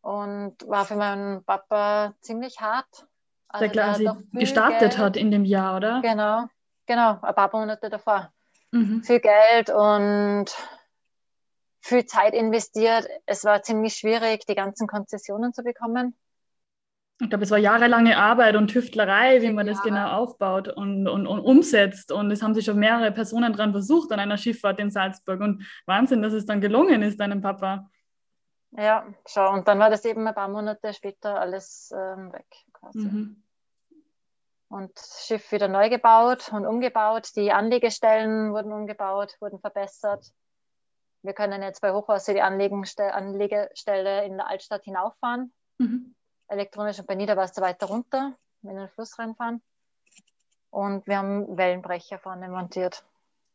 Und 0.00 0.56
war 0.68 0.84
für 0.84 0.96
meinen 0.96 1.44
Papa 1.44 2.14
ziemlich 2.20 2.60
hart. 2.60 3.08
Also 3.54 3.72
der 3.72 3.84
quasi 3.84 4.10
gestartet 4.32 4.80
Geld. 4.80 4.98
hat 4.98 5.16
in 5.16 5.30
dem 5.30 5.44
Jahr, 5.44 5.76
oder? 5.76 6.00
Genau, 6.02 6.46
genau, 6.86 7.20
ein 7.22 7.34
paar 7.36 7.50
Monate 7.52 7.88
davor. 7.88 8.32
Mhm. 8.72 9.04
Viel 9.04 9.20
Geld 9.20 9.70
und 9.70 10.46
viel 11.80 12.04
Zeit 12.04 12.34
investiert. 12.34 13.06
Es 13.26 13.44
war 13.44 13.62
ziemlich 13.62 13.94
schwierig, 13.94 14.44
die 14.46 14.56
ganzen 14.56 14.88
Konzessionen 14.88 15.52
zu 15.52 15.62
bekommen. 15.62 16.16
Ich 17.20 17.28
glaube, 17.28 17.44
es 17.44 17.52
war 17.52 17.58
jahrelange 17.58 18.16
Arbeit 18.16 18.56
und 18.56 18.66
Tüftlerei, 18.66 19.40
wie 19.40 19.52
man 19.52 19.68
das 19.68 19.80
genau 19.82 20.08
aufbaut 20.08 20.66
und, 20.66 21.06
und, 21.06 21.28
und 21.28 21.38
umsetzt. 21.38 22.10
Und 22.10 22.32
es 22.32 22.42
haben 22.42 22.54
sich 22.54 22.64
schon 22.64 22.80
mehrere 22.80 23.12
Personen 23.12 23.52
dran 23.52 23.70
versucht 23.70 24.10
an 24.10 24.18
einer 24.18 24.36
Schifffahrt 24.36 24.80
in 24.80 24.90
Salzburg. 24.90 25.40
Und 25.40 25.64
Wahnsinn, 25.86 26.22
dass 26.22 26.32
es 26.32 26.44
dann 26.44 26.60
gelungen 26.60 27.02
ist, 27.02 27.20
deinem 27.20 27.40
Papa. 27.40 27.88
Ja, 28.72 29.06
schau. 29.26 29.52
Und 29.52 29.68
dann 29.68 29.78
war 29.78 29.90
das 29.90 30.04
eben 30.04 30.26
ein 30.26 30.34
paar 30.34 30.48
Monate 30.48 30.92
später 30.92 31.38
alles 31.38 31.92
ähm, 31.96 32.32
weg 32.32 32.46
quasi. 32.72 32.98
Mhm. 32.98 33.43
Und 34.74 34.96
das 34.98 35.26
Schiff 35.26 35.52
wieder 35.52 35.68
neu 35.68 35.88
gebaut 35.88 36.50
und 36.52 36.66
umgebaut. 36.66 37.30
Die 37.36 37.52
Anlegestellen 37.52 38.52
wurden 38.52 38.72
umgebaut, 38.72 39.36
wurden 39.40 39.60
verbessert. 39.60 40.32
Wir 41.22 41.32
können 41.32 41.62
jetzt 41.62 41.80
bei 41.80 41.92
Hochwasser 41.92 42.34
die 42.34 42.42
Anlegestelle 42.42 44.24
in 44.24 44.36
der 44.36 44.48
Altstadt 44.48 44.84
hinauffahren. 44.84 45.52
Mhm 45.78 46.14
elektronisch 46.48 46.98
und 46.98 47.06
bei 47.06 47.14
Niederwasser 47.14 47.62
weiter 47.62 47.86
runter 47.86 48.36
in 48.62 48.76
den 48.76 48.88
Fluss 48.88 49.18
reinfahren. 49.18 49.60
Und 50.70 51.06
wir 51.06 51.18
haben 51.18 51.56
Wellenbrecher 51.56 52.18
vorne 52.18 52.48
montiert. 52.48 53.04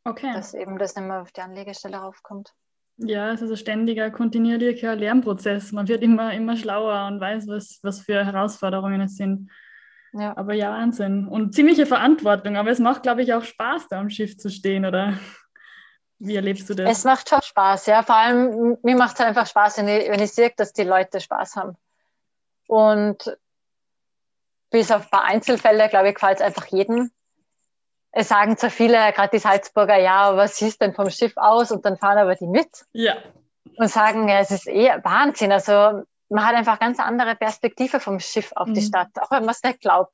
Okay. 0.05 0.31
Dass 0.33 0.53
eben 0.53 0.77
das 0.77 0.95
nicht 0.95 1.05
mehr 1.05 1.21
auf 1.21 1.31
die 1.31 1.41
Anlegestelle 1.41 1.97
raufkommt. 1.97 2.53
Ja, 2.97 3.31
es 3.31 3.41
ist 3.41 3.51
ein 3.51 3.57
ständiger, 3.57 4.11
kontinuierlicher 4.11 4.95
Lernprozess. 4.95 5.71
Man 5.71 5.87
wird 5.87 6.03
immer, 6.03 6.33
immer 6.33 6.57
schlauer 6.57 7.07
und 7.07 7.19
weiß, 7.19 7.47
was, 7.47 7.79
was 7.81 8.01
für 8.01 8.25
Herausforderungen 8.25 9.01
es 9.01 9.15
sind. 9.15 9.49
Ja. 10.13 10.35
Aber 10.35 10.53
ja, 10.53 10.71
Wahnsinn. 10.71 11.27
Und 11.27 11.53
ziemliche 11.53 11.85
Verantwortung. 11.85 12.57
Aber 12.57 12.71
es 12.71 12.79
macht, 12.79 13.03
glaube 13.03 13.21
ich, 13.21 13.33
auch 13.33 13.43
Spaß, 13.43 13.87
da 13.89 13.99
am 13.99 14.09
Schiff 14.09 14.37
zu 14.37 14.49
stehen, 14.49 14.85
oder? 14.85 15.13
Wie 16.17 16.35
erlebst 16.35 16.69
du 16.69 16.73
das? 16.73 16.89
Es 16.89 17.03
macht 17.05 17.29
schon 17.29 17.41
Spaß, 17.41 17.85
ja. 17.85 18.03
Vor 18.03 18.15
allem, 18.15 18.77
mir 18.83 18.97
macht 18.97 19.19
es 19.19 19.25
einfach 19.25 19.47
Spaß, 19.47 19.77
wenn 19.77 19.87
ich, 19.87 20.09
wenn 20.09 20.21
ich 20.21 20.31
sehe, 20.31 20.51
dass 20.55 20.73
die 20.73 20.83
Leute 20.83 21.21
Spaß 21.21 21.55
haben. 21.55 21.77
Und 22.67 23.37
bis 24.69 24.91
auf 24.91 25.03
ein 25.03 25.09
paar 25.09 25.23
Einzelfälle, 25.23 25.89
glaube 25.89 26.09
ich, 26.09 26.15
gefällt 26.15 26.37
es 26.37 26.43
einfach 26.43 26.65
jedem. 26.67 27.11
Es 28.11 28.27
sagen 28.27 28.57
zwar 28.57 28.69
viele, 28.69 28.97
gerade 29.13 29.29
die 29.31 29.39
Salzburger, 29.39 29.97
ja, 29.97 30.35
was 30.35 30.57
siehst 30.57 30.81
denn 30.81 30.93
vom 30.93 31.09
Schiff 31.09 31.33
aus? 31.35 31.71
Und 31.71 31.85
dann 31.85 31.97
fahren 31.97 32.17
aber 32.17 32.35
die 32.35 32.47
mit. 32.47 32.85
Ja. 32.91 33.15
Und 33.77 33.89
sagen, 33.89 34.27
ja, 34.27 34.39
es 34.39 34.51
ist 34.51 34.67
eh 34.67 34.89
Wahnsinn. 35.03 35.51
Also 35.51 36.03
man 36.29 36.45
hat 36.45 36.55
einfach 36.55 36.79
ganz 36.79 36.99
andere 36.99 37.35
Perspektive 37.35 37.99
vom 37.99 38.19
Schiff 38.19 38.51
auf 38.55 38.67
mhm. 38.67 38.75
die 38.75 38.81
Stadt, 38.81 39.09
auch 39.19 39.31
wenn 39.31 39.45
man 39.45 39.53
es 39.53 39.63
nicht 39.63 39.81
glaubt. 39.81 40.13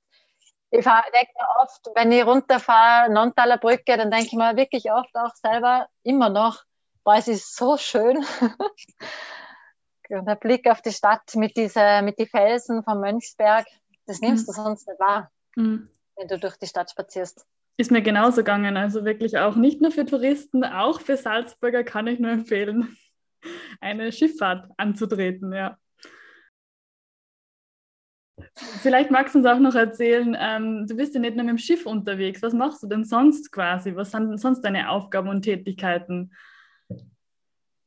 Ich 0.72 0.84
denke 0.84 1.34
oft, 1.62 1.90
wenn 1.94 2.12
ich 2.12 2.26
runterfahre, 2.26 3.12
Nontaler 3.12 3.58
Brücke, 3.58 3.98
dann 3.98 4.12
denke 4.12 4.28
ich 4.28 4.34
mir 4.34 4.56
wirklich 4.56 4.92
oft 4.92 5.16
auch 5.16 5.34
selber 5.36 5.88
immer 6.04 6.30
noch, 6.30 6.64
boah, 7.04 7.16
es 7.16 7.28
ist 7.28 7.56
so 7.56 7.78
schön. 7.78 8.26
Der 10.10 10.36
Blick 10.36 10.70
auf 10.70 10.82
die 10.82 10.92
Stadt 10.92 11.36
mit, 11.36 11.58
dieser, 11.58 12.02
mit 12.02 12.20
den 12.20 12.28
Felsen 12.28 12.84
vom 12.84 13.00
Mönchsberg, 13.00 13.66
das 14.06 14.22
nimmst 14.22 14.48
mhm. 14.48 14.54
du 14.54 14.62
sonst 14.62 14.88
nicht 14.88 15.00
wahr, 15.00 15.32
mhm. 15.56 15.90
wenn 16.16 16.28
du 16.28 16.38
durch 16.38 16.58
die 16.58 16.68
Stadt 16.68 16.92
spazierst. 16.92 17.46
Ist 17.78 17.92
mir 17.92 18.02
genauso 18.02 18.38
gegangen. 18.38 18.78
Also 18.78 19.04
wirklich 19.04 19.38
auch 19.40 19.56
nicht 19.56 19.82
nur 19.82 19.92
für 19.92 20.06
Touristen, 20.06 20.64
auch 20.64 21.02
für 21.02 21.18
Salzburger 21.18 21.84
kann 21.84 22.08
ich 22.08 22.20
nur 22.20 22.32
empfehlen, 22.32 22.98
eine 23.82 24.12
Schifffahrt 24.12 24.70
anzutreten, 24.78 25.54
ja. 25.54 25.78
Vielleicht 28.54 29.12
magst 29.12 29.34
du 29.34 29.40
uns 29.40 29.48
auch 29.48 29.60
noch 29.60 29.76
erzählen, 29.76 30.36
ähm, 30.40 30.88
du 30.88 30.96
bist 30.96 31.14
ja 31.14 31.22
nicht 31.22 31.36
nur 31.36 31.46
mit 31.46 31.54
dem 31.54 31.58
Schiff 31.58 31.86
unterwegs. 31.86 32.42
Was 32.42 32.54
machst 32.54 32.84
du 32.84 32.88
denn 32.88 33.04
sonst 33.04 33.52
quasi? 33.52 33.96
Was 33.96 34.12
sind 34.12 34.38
sonst 34.40 34.62
deine 34.62 34.90
Aufgaben 34.90 35.30
und 35.30 35.42
Tätigkeiten? 35.42 36.34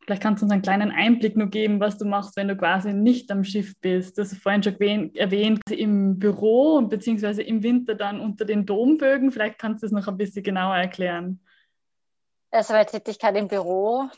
Vielleicht 0.09 0.23
kannst 0.23 0.41
du 0.41 0.47
uns 0.47 0.53
einen 0.53 0.63
kleinen 0.63 0.91
Einblick 0.91 1.37
nur 1.37 1.49
geben, 1.49 1.81
was 1.81 1.99
du 1.99 2.07
machst, 2.07 2.35
wenn 2.37 2.49
du 2.49 2.57
quasi 2.57 2.95
nicht 2.95 3.31
am 3.31 3.45
Schiff 3.45 3.79
bist. 3.81 4.17
Du 4.17 4.23
hast 4.23 4.35
vorhin 4.39 4.63
schon 4.63 4.75
erwähnt, 5.15 5.61
im 5.71 6.19
Büro 6.19 6.77
und 6.77 6.89
beziehungsweise 6.89 7.43
im 7.43 7.63
Winter 7.63 7.95
dann 7.95 8.19
unter 8.19 8.47
den 8.47 8.65
Dombögen. 8.65 9.31
Vielleicht 9.31 9.59
kannst 9.59 9.83
du 9.83 9.87
es 9.87 9.93
noch 9.93 10.09
ein 10.09 10.17
bisschen 10.17 10.43
genauer 10.43 10.77
erklären. 10.77 11.45
Also 12.51 12.73
meine 12.73 12.87
Tätigkeit 12.87 13.37
im 13.37 13.49
Büro, 13.49 14.09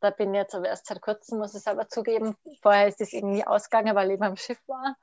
da 0.00 0.10
bin 0.10 0.34
ich 0.34 0.38
jetzt 0.38 0.54
aber 0.54 0.68
erst 0.68 0.86
seit 0.86 1.00
kurzem, 1.00 1.38
muss 1.38 1.56
ich 1.56 1.62
selber 1.62 1.88
zugeben. 1.88 2.36
Vorher 2.60 2.86
ist 2.86 3.00
es 3.00 3.12
irgendwie 3.12 3.44
ausgegangen, 3.44 3.96
weil 3.96 4.06
ich 4.06 4.14
eben 4.14 4.22
am 4.22 4.36
Schiff 4.36 4.60
war. 4.68 4.96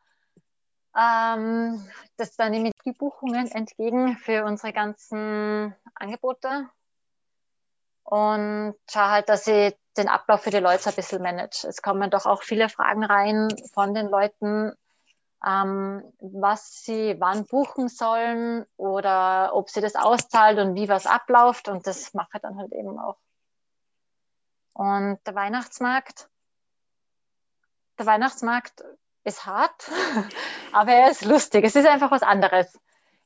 Ähm, 1.00 1.88
das 2.18 2.36
da 2.36 2.50
nehme 2.50 2.70
ich 2.70 2.74
die 2.84 2.92
Buchungen 2.92 3.50
entgegen 3.52 4.18
für 4.18 4.44
unsere 4.44 4.74
ganzen 4.74 5.74
Angebote 5.96 6.68
und 8.04 8.76
schaue 8.90 9.10
halt, 9.10 9.30
dass 9.30 9.48
ich 9.48 9.78
den 9.96 10.10
Ablauf 10.10 10.42
für 10.42 10.50
die 10.50 10.58
Leute 10.58 10.90
ein 10.90 10.96
bisschen 10.96 11.22
manage. 11.22 11.66
Es 11.68 11.82
kommen 11.82 12.10
doch 12.10 12.26
auch 12.26 12.44
viele 12.44 12.68
Fragen 12.68 13.06
rein 13.06 13.48
von 13.74 13.94
den 13.94 14.08
Leuten, 14.08 14.74
ähm, 15.46 16.04
was 16.20 16.84
sie 16.84 17.16
wann 17.20 17.46
buchen 17.46 17.88
sollen 17.88 18.66
oder 18.76 19.52
ob 19.54 19.70
sie 19.70 19.82
das 19.82 19.96
auszahlt 19.96 20.60
und 20.60 20.76
wie 20.76 20.90
was 20.90 21.06
abläuft. 21.06 21.70
Und 21.70 21.88
das 21.88 22.14
mache 22.14 22.30
ich 22.36 22.42
dann 22.42 22.58
halt 22.58 22.74
eben 22.74 23.00
auch. 23.00 23.18
Und 24.74 25.20
der 25.26 25.36
Weihnachtsmarkt, 25.36 26.30
der 27.98 28.06
Weihnachtsmarkt 28.06 28.84
ist 29.24 29.46
hart, 29.46 29.90
aber 30.72 30.92
er 30.92 31.12
ist 31.12 31.26
lustig. 31.26 31.66
Es 31.66 31.76
ist 31.76 31.88
einfach 31.88 32.12
was 32.12 32.24
anderes. 32.24 32.74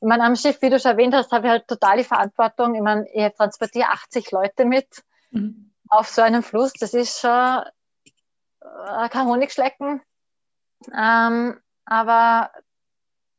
Ich 0.00 0.08
meine, 0.08 0.24
am 0.24 0.36
Schiff, 0.36 0.60
wie 0.60 0.70
du 0.70 0.78
schon 0.78 0.92
erwähnt 0.92 1.14
hast, 1.14 1.32
habe 1.32 1.46
ich 1.46 1.50
halt 1.50 1.68
total 1.68 1.98
die 1.98 2.04
Verantwortung. 2.04 2.74
Ich 2.74 2.82
meine, 2.82 3.06
ich 3.12 3.34
transportiere 3.34 3.88
80 3.88 4.30
Leute 4.32 4.64
mit 4.64 5.02
mhm. 5.30 5.72
auf 5.88 6.08
so 6.08 6.20
einem 6.20 6.42
Fluss. 6.42 6.72
Das 6.74 6.92
ist 6.92 7.20
schon 7.20 7.62
äh, 8.60 9.08
kein 9.08 9.26
Honigschlecken. 9.26 10.02
Ähm, 10.94 11.60
aber 11.86 12.50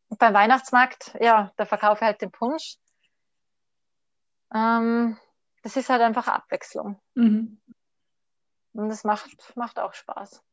beim 0.10 0.34
Weihnachtsmarkt, 0.34 1.16
ja, 1.20 1.52
da 1.58 1.66
verkaufe 1.66 2.00
ich 2.00 2.08
halt 2.08 2.22
den 2.22 2.32
Punsch. 2.32 2.78
Ähm, 4.54 5.18
das 5.62 5.76
ist 5.76 5.90
halt 5.90 6.02
einfach 6.02 6.28
Abwechslung. 6.28 7.00
Mhm. 7.16 7.60
Und 8.74 8.90
das 8.90 9.04
macht, 9.04 9.56
macht 9.56 9.80
auch 9.80 9.94
Spaß. 9.94 10.44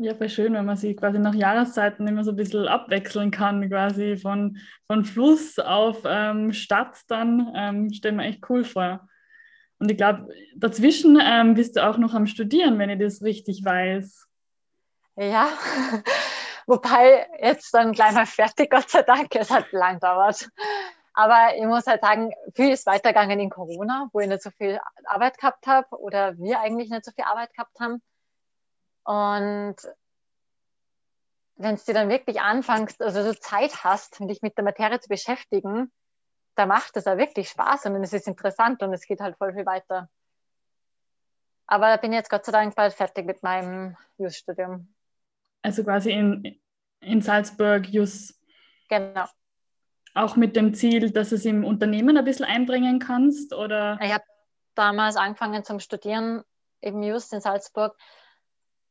Ja, 0.00 0.14
voll 0.14 0.28
schön, 0.28 0.54
wenn 0.54 0.64
man 0.64 0.76
sich 0.76 0.96
quasi 0.96 1.18
nach 1.18 1.34
Jahreszeiten 1.34 2.06
immer 2.06 2.22
so 2.22 2.30
ein 2.30 2.36
bisschen 2.36 2.68
abwechseln 2.68 3.32
kann, 3.32 3.68
quasi 3.68 4.16
von, 4.16 4.58
von 4.86 5.04
Fluss 5.04 5.58
auf 5.58 6.02
ähm, 6.04 6.52
Stadt 6.52 6.98
dann, 7.08 7.52
ähm, 7.56 7.92
stelle 7.92 8.14
mir 8.14 8.26
echt 8.26 8.48
cool 8.48 8.62
vor. 8.62 9.08
Und 9.80 9.90
ich 9.90 9.96
glaube, 9.96 10.28
dazwischen 10.54 11.18
ähm, 11.20 11.54
bist 11.54 11.76
du 11.76 11.84
auch 11.84 11.98
noch 11.98 12.14
am 12.14 12.28
Studieren, 12.28 12.78
wenn 12.78 12.90
ich 12.90 13.00
das 13.00 13.22
richtig 13.22 13.64
weiß. 13.64 14.28
Ja, 15.16 15.48
wobei 16.66 17.26
jetzt 17.40 17.74
dann 17.74 17.92
gleich 17.92 18.12
mal 18.12 18.26
fertig, 18.26 18.70
Gott 18.70 18.88
sei 18.88 19.02
Dank, 19.02 19.34
es 19.34 19.50
hat 19.50 19.72
lang 19.72 19.98
dauert. 19.98 20.48
Aber 21.14 21.56
ich 21.56 21.64
muss 21.64 21.88
halt 21.88 22.02
sagen, 22.02 22.32
viel 22.54 22.70
ist 22.70 22.86
weitergegangen 22.86 23.40
in 23.40 23.50
Corona, 23.50 24.08
wo 24.12 24.20
ich 24.20 24.28
nicht 24.28 24.42
so 24.42 24.50
viel 24.50 24.78
Arbeit 25.06 25.38
gehabt 25.38 25.66
habe 25.66 25.88
oder 25.98 26.38
wir 26.38 26.60
eigentlich 26.60 26.88
nicht 26.88 27.04
so 27.04 27.10
viel 27.10 27.24
Arbeit 27.24 27.52
gehabt 27.52 27.80
haben. 27.80 28.00
Und 29.08 29.76
wenn 31.56 31.76
du 31.76 31.92
dann 31.94 32.10
wirklich 32.10 32.42
anfängst, 32.42 33.00
also 33.00 33.22
du 33.22 33.40
Zeit 33.40 33.82
hast, 33.82 34.20
dich 34.20 34.42
mit 34.42 34.58
der 34.58 34.64
Materie 34.64 35.00
zu 35.00 35.08
beschäftigen, 35.08 35.90
da 36.56 36.66
macht 36.66 36.94
es 36.98 37.06
auch 37.06 37.16
wirklich 37.16 37.48
Spaß 37.48 37.86
und 37.86 38.04
es 38.04 38.12
ist 38.12 38.28
interessant 38.28 38.82
und 38.82 38.92
es 38.92 39.06
geht 39.06 39.20
halt 39.20 39.38
voll 39.38 39.54
viel 39.54 39.64
weiter. 39.64 40.10
Aber 41.66 41.86
da 41.86 41.96
bin 41.96 42.12
ich 42.12 42.18
jetzt 42.18 42.28
Gott 42.28 42.44
sei 42.44 42.52
Dank 42.52 42.74
bald 42.74 42.92
fertig 42.92 43.24
mit 43.24 43.42
meinem 43.42 43.96
Jus-Studium. 44.18 44.94
Also 45.62 45.84
quasi 45.84 46.10
in, 46.10 46.60
in 47.00 47.22
Salzburg 47.22 47.88
Jus. 47.88 48.38
Genau. 48.90 49.24
Auch 50.12 50.36
mit 50.36 50.54
dem 50.54 50.74
Ziel, 50.74 51.12
dass 51.12 51.30
du 51.30 51.36
es 51.36 51.46
im 51.46 51.64
Unternehmen 51.64 52.18
ein 52.18 52.24
bisschen 52.26 52.44
einbringen 52.44 52.98
kannst? 52.98 53.54
Oder? 53.54 53.98
Ich 54.02 54.12
habe 54.12 54.24
damals 54.74 55.16
angefangen 55.16 55.64
zum 55.64 55.80
Studieren 55.80 56.44
im 56.82 57.02
Just 57.02 57.32
in 57.32 57.40
Salzburg, 57.40 57.96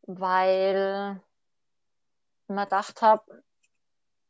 weil 0.08 1.22
ich 2.44 2.56
mir 2.56 2.64
gedacht 2.64 3.02
habe, 3.02 3.44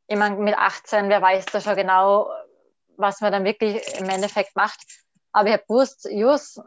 ich 0.07 0.17
meine, 0.17 0.35
mit 0.37 0.57
18, 0.57 1.09
wer 1.09 1.21
weiß 1.21 1.45
da 1.45 1.61
schon 1.61 1.75
genau, 1.75 2.29
was 2.97 3.21
man 3.21 3.31
dann 3.31 3.45
wirklich 3.45 3.81
im 3.99 4.09
Endeffekt 4.09 4.55
macht. 4.55 4.79
Aber 5.31 5.47
ich 5.47 5.53
habe 5.53 5.65
gewusst, 5.67 6.07
JUS 6.09 6.59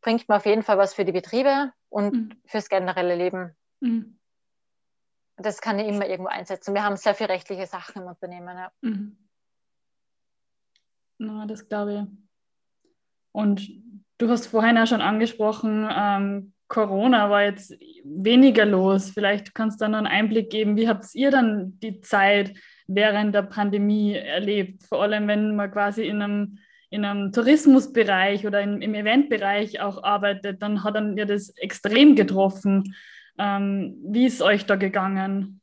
bringt 0.00 0.28
mir 0.28 0.36
auf 0.36 0.46
jeden 0.46 0.62
Fall 0.62 0.78
was 0.78 0.94
für 0.94 1.04
die 1.04 1.12
Betriebe 1.12 1.72
und 1.88 2.12
mhm. 2.12 2.42
fürs 2.46 2.68
generelle 2.68 3.16
Leben. 3.16 3.56
Mhm. 3.80 4.18
Das 5.36 5.60
kann 5.60 5.78
ich 5.78 5.88
immer 5.88 6.06
irgendwo 6.06 6.28
einsetzen. 6.28 6.74
Wir 6.74 6.84
haben 6.84 6.96
sehr 6.96 7.14
viele 7.14 7.30
rechtliche 7.30 7.66
Sachen 7.66 8.02
im 8.02 8.08
Unternehmen. 8.08 8.56
Ja. 8.56 8.72
Mhm. 8.82 9.16
Na, 11.18 11.46
das 11.46 11.68
glaube 11.68 11.94
ich. 11.94 12.92
Und 13.32 13.68
du 14.18 14.28
hast 14.28 14.46
vorhin 14.46 14.76
auch 14.78 14.86
schon 14.86 15.00
angesprochen, 15.00 15.88
ähm, 15.90 16.51
Corona 16.72 17.28
war 17.28 17.42
jetzt 17.42 17.76
weniger 18.02 18.64
los. 18.64 19.10
Vielleicht 19.10 19.54
kannst 19.54 19.78
du 19.78 19.84
dann 19.84 19.94
einen 19.94 20.06
Einblick 20.06 20.48
geben, 20.48 20.74
wie 20.78 20.88
habt 20.88 21.04
ihr 21.14 21.30
dann 21.30 21.78
die 21.80 22.00
Zeit 22.00 22.54
während 22.86 23.34
der 23.34 23.42
Pandemie 23.42 24.14
erlebt? 24.14 24.82
Vor 24.84 25.02
allem, 25.02 25.28
wenn 25.28 25.54
man 25.54 25.70
quasi 25.70 26.06
in 26.06 26.22
einem, 26.22 26.58
in 26.88 27.04
einem 27.04 27.30
Tourismusbereich 27.30 28.46
oder 28.46 28.62
in, 28.62 28.80
im 28.80 28.94
Eventbereich 28.94 29.82
auch 29.82 30.02
arbeitet, 30.02 30.62
dann 30.62 30.82
hat 30.82 30.94
dann 30.94 31.14
ja 31.18 31.26
das 31.26 31.50
extrem 31.58 32.16
getroffen. 32.16 32.96
Ähm, 33.38 33.98
wie 34.06 34.24
ist 34.24 34.40
euch 34.40 34.64
da 34.64 34.76
gegangen? 34.76 35.60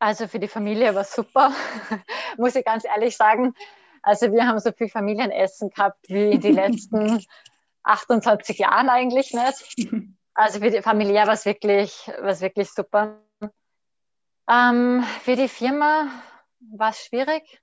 Also 0.00 0.28
für 0.28 0.38
die 0.38 0.48
Familie 0.48 0.94
war 0.94 1.00
es 1.00 1.14
super, 1.14 1.50
muss 2.36 2.56
ich 2.56 2.64
ganz 2.66 2.84
ehrlich 2.84 3.16
sagen. 3.16 3.54
Also 4.02 4.30
wir 4.30 4.46
haben 4.46 4.58
so 4.58 4.70
viel 4.70 4.90
Familienessen 4.90 5.70
gehabt 5.70 6.10
wie 6.10 6.38
die 6.38 6.52
letzten 6.60 7.24
28 7.84 8.58
Jahren 8.58 8.88
eigentlich 8.88 9.32
nicht. 9.32 9.90
Also 10.36 10.58
für 10.58 10.68
die 10.68 10.82
familiär 10.82 11.28
war 11.28 11.34
es 11.34 11.44
wirklich, 11.44 12.10
wirklich 12.18 12.68
super. 12.68 13.22
Ähm, 14.50 15.04
für 15.22 15.36
die 15.36 15.46
Firma 15.46 16.10
war 16.58 16.90
es 16.90 17.04
schwierig. 17.04 17.62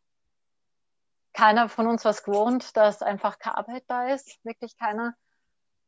Keiner 1.33 1.67
von 1.67 1.87
uns 1.87 2.05
war 2.05 2.11
es 2.11 2.23
gewohnt, 2.23 2.77
dass 2.77 3.01
einfach 3.01 3.39
keine 3.39 3.57
Arbeit 3.57 3.83
da 3.87 4.07
ist, 4.07 4.39
wirklich 4.45 4.77
keiner. 4.77 5.15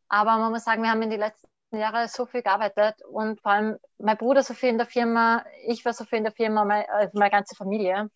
Aber 0.09 0.37
man 0.37 0.51
muss 0.51 0.65
sagen, 0.65 0.83
wir 0.83 0.89
haben 0.89 1.01
in 1.01 1.09
den 1.09 1.21
letzten 1.21 1.47
Jahren 1.71 2.07
so 2.09 2.25
viel 2.25 2.41
gearbeitet 2.41 3.01
und 3.03 3.41
vor 3.41 3.53
allem 3.53 3.79
mein 3.97 4.17
Bruder 4.17 4.43
so 4.43 4.53
viel 4.53 4.69
in 4.69 4.77
der 4.77 4.87
Firma, 4.87 5.45
ich 5.65 5.85
war 5.85 5.93
so 5.93 6.03
viel 6.03 6.17
in 6.17 6.25
der 6.25 6.33
Firma, 6.33 6.65
meine, 6.65 6.89
also 6.89 7.17
meine 7.17 7.31
ganze 7.31 7.55
Familie. 7.55 8.09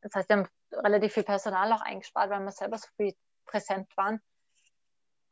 Das 0.00 0.14
heißt, 0.14 0.28
wir 0.28 0.36
haben 0.38 0.48
relativ 0.72 1.12
viel 1.12 1.22
Personal 1.22 1.72
auch 1.72 1.82
eingespart, 1.82 2.30
weil 2.30 2.40
wir 2.40 2.50
selber 2.50 2.78
so 2.78 2.88
viel 2.96 3.14
präsent 3.46 3.94
waren. 3.96 4.20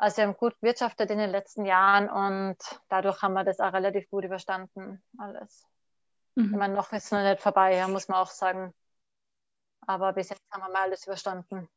Also 0.02 0.16
wir 0.16 0.24
haben 0.24 0.36
gut 0.36 0.54
wirtschaftet 0.62 1.12
in 1.12 1.18
den 1.18 1.30
letzten 1.30 1.64
Jahren 1.64 2.08
und 2.08 2.56
dadurch 2.88 3.22
haben 3.22 3.34
wir 3.34 3.44
das 3.44 3.60
auch 3.60 3.72
relativ 3.72 4.10
gut 4.10 4.24
überstanden, 4.24 5.00
alles. 5.16 5.64
Mhm. 6.34 6.46
Ich 6.46 6.58
meine, 6.58 6.74
noch 6.74 6.92
ist 6.92 7.04
es 7.04 7.12
noch 7.12 7.22
nicht 7.22 7.40
vorbei, 7.40 7.76
ja, 7.76 7.86
muss 7.86 8.08
man 8.08 8.18
auch 8.18 8.30
sagen. 8.30 8.74
Aber 9.86 10.12
bis 10.12 10.30
jetzt 10.30 10.42
haben 10.50 10.64
wir 10.64 10.72
mal 10.72 10.82
alles 10.82 11.06
überstanden. 11.06 11.68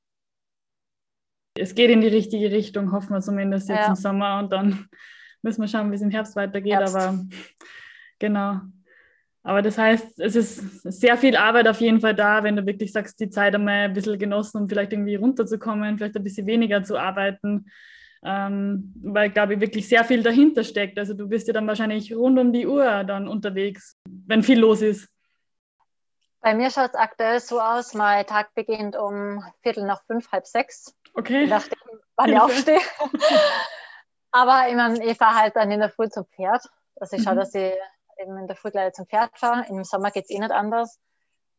Es 1.55 1.75
geht 1.75 1.91
in 1.91 2.01
die 2.01 2.07
richtige 2.07 2.49
Richtung, 2.49 2.91
hoffen 2.91 3.13
wir 3.13 3.21
zumindest 3.21 3.69
jetzt 3.69 3.77
ja. 3.77 3.87
im 3.89 3.95
Sommer 3.95 4.39
und 4.39 4.51
dann 4.51 4.89
müssen 5.43 5.61
wir 5.61 5.67
schauen, 5.67 5.91
wie 5.91 5.95
es 5.95 6.01
im 6.01 6.09
Herbst 6.09 6.35
weitergeht. 6.35 6.73
Herbst. 6.73 6.95
Aber 6.95 7.19
genau. 8.17 8.61
Aber 9.43 9.61
das 9.61 9.77
heißt, 9.77 10.19
es 10.19 10.35
ist 10.35 10.81
sehr 10.81 11.19
viel 11.19 11.35
Arbeit 11.35 11.67
auf 11.67 11.79
jeden 11.79 12.01
Fall 12.01 12.15
da, 12.15 12.43
wenn 12.43 12.55
du 12.55 12.65
wirklich 12.65 12.91
sagst, 12.91 13.19
die 13.19 13.29
Zeit 13.29 13.53
einmal 13.53 13.85
ein 13.85 13.93
bisschen 13.93 14.17
genossen, 14.17 14.61
um 14.61 14.67
vielleicht 14.67 14.93
irgendwie 14.93 15.13
runterzukommen, 15.13 15.99
vielleicht 15.99 16.17
ein 16.17 16.23
bisschen 16.23 16.47
weniger 16.47 16.81
zu 16.81 16.97
arbeiten. 16.97 17.67
Ähm, 18.27 18.91
weil, 19.03 19.29
glaube 19.29 19.53
ich, 19.53 19.59
wirklich 19.59 19.87
sehr 19.87 20.03
viel 20.03 20.23
dahinter 20.23 20.63
steckt. 20.63 20.97
Also 20.97 21.13
du 21.13 21.27
bist 21.27 21.47
ja 21.47 21.53
dann 21.53 21.67
wahrscheinlich 21.67 22.15
rund 22.15 22.39
um 22.39 22.51
die 22.51 22.65
Uhr 22.65 23.03
dann 23.03 23.27
unterwegs, 23.27 23.97
wenn 24.25 24.41
viel 24.41 24.59
los 24.59 24.81
ist. 24.81 25.07
Bei 26.41 26.55
mir 26.55 26.71
schaut 26.71 26.89
es 26.89 26.95
aktuell 26.95 27.39
so 27.39 27.61
aus, 27.61 27.93
mein 27.93 28.25
Tag 28.25 28.53
beginnt 28.55 28.95
um 28.95 29.43
Viertel 29.61 29.85
nach 29.85 30.03
fünf, 30.05 30.31
halb 30.31 30.47
sechs. 30.47 30.95
Okay. 31.13 31.45
Nachdem, 31.45 31.77
wann 32.15 32.29
ich 32.31 32.39
aufstehe. 32.39 32.79
Aber 34.31 34.67
ich, 34.69 34.75
mein, 34.75 34.99
ich 35.01 35.17
fahre 35.17 35.41
halt 35.41 35.55
dann 35.55 35.71
in 35.71 35.79
der 35.79 35.89
Früh 35.89 36.09
zum 36.09 36.25
Pferd. 36.25 36.63
Also 36.99 37.17
ich 37.17 37.23
schaue, 37.23 37.35
mhm. 37.35 37.39
dass 37.39 37.53
ich 37.53 37.73
eben 38.21 38.37
in 38.37 38.47
der 38.47 38.55
Früh 38.55 38.71
gleich 38.71 38.93
zum 38.93 39.05
Pferd 39.05 39.37
fahre. 39.37 39.65
Im 39.69 39.83
Sommer 39.83 40.11
geht 40.11 40.25
es 40.25 40.29
eh 40.31 40.39
nicht 40.39 40.51
anders. 40.51 40.99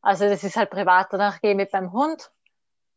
Also 0.03 0.29
das 0.29 0.45
ist 0.45 0.57
halt 0.57 0.71
privat. 0.71 1.09
Danach 1.11 1.41
gehe 1.41 1.53
ich 1.53 1.57
mit 1.57 1.73
meinem 1.73 1.93
Hund. 1.93 2.31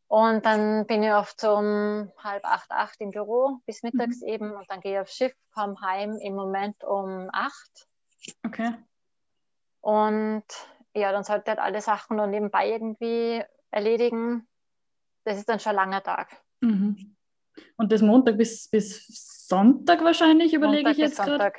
Und 0.09 0.43
dann 0.43 0.87
bin 0.87 1.03
ich 1.03 1.11
oft 1.11 1.43
um 1.43 2.11
halb 2.17 2.43
acht, 2.43 2.71
acht 2.71 2.99
im 2.99 3.11
Büro 3.11 3.59
bis 3.67 3.83
mittags 3.83 4.21
mhm. 4.21 4.27
eben. 4.27 4.51
Und 4.53 4.65
dann 4.67 4.81
gehe 4.81 4.93
ich 4.93 4.99
aufs 4.99 5.15
Schiff, 5.15 5.33
komme 5.53 5.79
heim 5.81 6.17
im 6.17 6.33
Moment 6.33 6.83
um 6.83 7.29
acht. 7.31 7.87
Okay. 8.43 8.73
Und 9.81 10.43
ja, 10.95 11.11
dann 11.11 11.23
sollte 11.23 11.51
halt 11.51 11.59
alle 11.59 11.79
Sachen 11.81 12.17
noch 12.17 12.25
nebenbei 12.25 12.71
irgendwie 12.71 13.43
erledigen. 13.69 14.47
Das 15.25 15.37
ist 15.37 15.47
dann 15.47 15.59
schon 15.59 15.71
ein 15.71 15.75
langer 15.75 16.01
Tag. 16.01 16.35
Mhm. 16.61 17.15
Und 17.77 17.91
das 17.91 18.01
Montag 18.01 18.35
bis, 18.35 18.67
bis 18.67 19.05
Sonntag 19.47 20.03
wahrscheinlich, 20.03 20.55
überlege 20.55 20.89
Montag 20.89 20.93
ich 20.93 20.97
jetzt 20.97 21.21
gerade. 21.21 21.53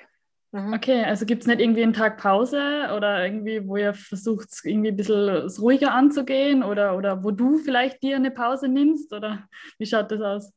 Mhm. 0.52 0.74
Okay, 0.74 1.04
also 1.04 1.26
gibt 1.26 1.42
es 1.42 1.46
nicht 1.46 1.60
irgendwie 1.60 1.82
einen 1.82 1.92
Tag 1.92 2.18
Pause 2.18 2.90
oder 2.96 3.24
irgendwie, 3.24 3.66
wo 3.68 3.76
ihr 3.76 3.94
versucht, 3.94 4.48
irgendwie 4.64 4.88
ein 4.88 4.96
bisschen 4.96 5.48
ruhiger 5.60 5.92
anzugehen 5.92 6.64
oder, 6.64 6.96
oder 6.96 7.22
wo 7.22 7.30
du 7.30 7.58
vielleicht 7.58 8.02
dir 8.02 8.16
eine 8.16 8.32
Pause 8.32 8.68
nimmst 8.68 9.12
oder 9.12 9.46
wie 9.78 9.86
schaut 9.86 10.10
das 10.10 10.20
aus? 10.20 10.52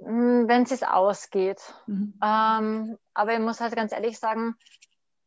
Hm, 0.00 0.46
Wenn 0.46 0.62
es 0.64 0.82
ausgeht. 0.82 1.60
Mhm. 1.86 2.14
Ähm, 2.22 2.98
aber 3.14 3.32
ich 3.32 3.40
muss 3.40 3.60
halt 3.60 3.74
ganz 3.74 3.92
ehrlich 3.92 4.18
sagen, 4.18 4.56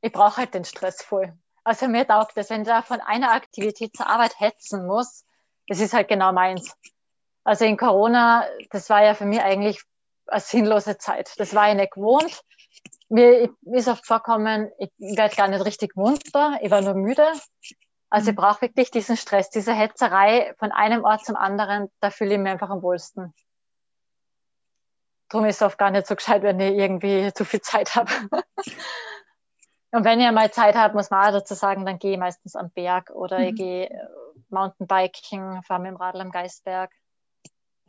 ich 0.01 0.11
brauche 0.11 0.37
halt 0.37 0.53
den 0.53 0.65
Stress 0.65 1.01
voll. 1.01 1.33
Also 1.63 1.87
mir 1.87 2.07
taugt 2.07 2.37
das, 2.37 2.49
wenn 2.51 2.61
ich 2.61 2.67
da 2.67 2.83
von 2.83 3.01
einer 3.01 3.31
Aktivität 3.31 3.95
zur 3.95 4.07
Arbeit 4.07 4.39
hetzen 4.39 4.85
muss, 4.85 5.25
das 5.67 5.79
ist 5.79 5.93
halt 5.93 6.07
genau 6.07 6.31
meins. 6.31 6.73
Also 7.43 7.65
in 7.65 7.77
Corona, 7.77 8.45
das 8.69 8.89
war 8.89 9.03
ja 9.03 9.15
für 9.15 9.25
mich 9.25 9.41
eigentlich 9.41 9.81
eine 10.27 10.41
sinnlose 10.41 10.97
Zeit. 10.97 11.33
Das 11.37 11.53
war 11.53 11.69
ich 11.69 11.75
nicht 11.75 11.93
gewohnt. 11.93 12.43
Mir 13.09 13.49
ist 13.61 13.87
oft 13.87 14.05
vorkommen, 14.05 14.69
ich 14.79 14.91
werde 14.97 15.35
gar 15.35 15.47
nicht 15.47 15.63
richtig 15.63 15.95
munter, 15.95 16.59
ich 16.61 16.71
war 16.71 16.81
nur 16.81 16.93
müde. 16.93 17.25
Also 18.09 18.29
ich 18.29 18.37
mhm. 18.37 18.41
brauche 18.41 18.61
wirklich 18.61 18.91
diesen 18.91 19.17
Stress, 19.17 19.49
diese 19.49 19.73
Hetzerei 19.73 20.53
von 20.59 20.71
einem 20.71 21.03
Ort 21.03 21.25
zum 21.25 21.35
anderen, 21.35 21.89
da 21.99 22.09
fühle 22.09 22.33
ich 22.33 22.39
mich 22.39 22.51
einfach 22.51 22.69
am 22.69 22.81
wohlsten. 22.81 23.33
Darum 25.29 25.45
ist 25.45 25.57
es 25.57 25.61
oft 25.61 25.77
gar 25.77 25.91
nicht 25.91 26.07
so 26.07 26.15
gescheit, 26.15 26.41
wenn 26.41 26.59
ich 26.59 26.73
irgendwie 26.77 27.33
zu 27.33 27.43
viel 27.43 27.61
Zeit 27.61 27.95
habe. 27.95 28.11
Und 29.91 30.03
wenn 30.03 30.19
ich 30.19 30.27
einmal 30.27 30.51
Zeit 30.51 30.75
habe, 30.75 30.93
muss 30.93 31.09
man 31.09 31.27
auch 31.27 31.31
dazu 31.39 31.53
sagen, 31.53 31.85
dann 31.85 31.99
gehe 31.99 32.13
ich 32.13 32.19
meistens 32.19 32.55
am 32.55 32.71
Berg 32.71 33.09
oder 33.09 33.39
mhm. 33.39 33.45
ich 33.45 33.55
gehe 33.55 33.89
äh, 33.89 34.07
Mountainbiking, 34.49 35.63
fahre 35.63 35.81
mit 35.81 35.91
dem 35.91 35.97
Radl 35.97 36.21
am 36.21 36.31
Geistberg 36.31 36.91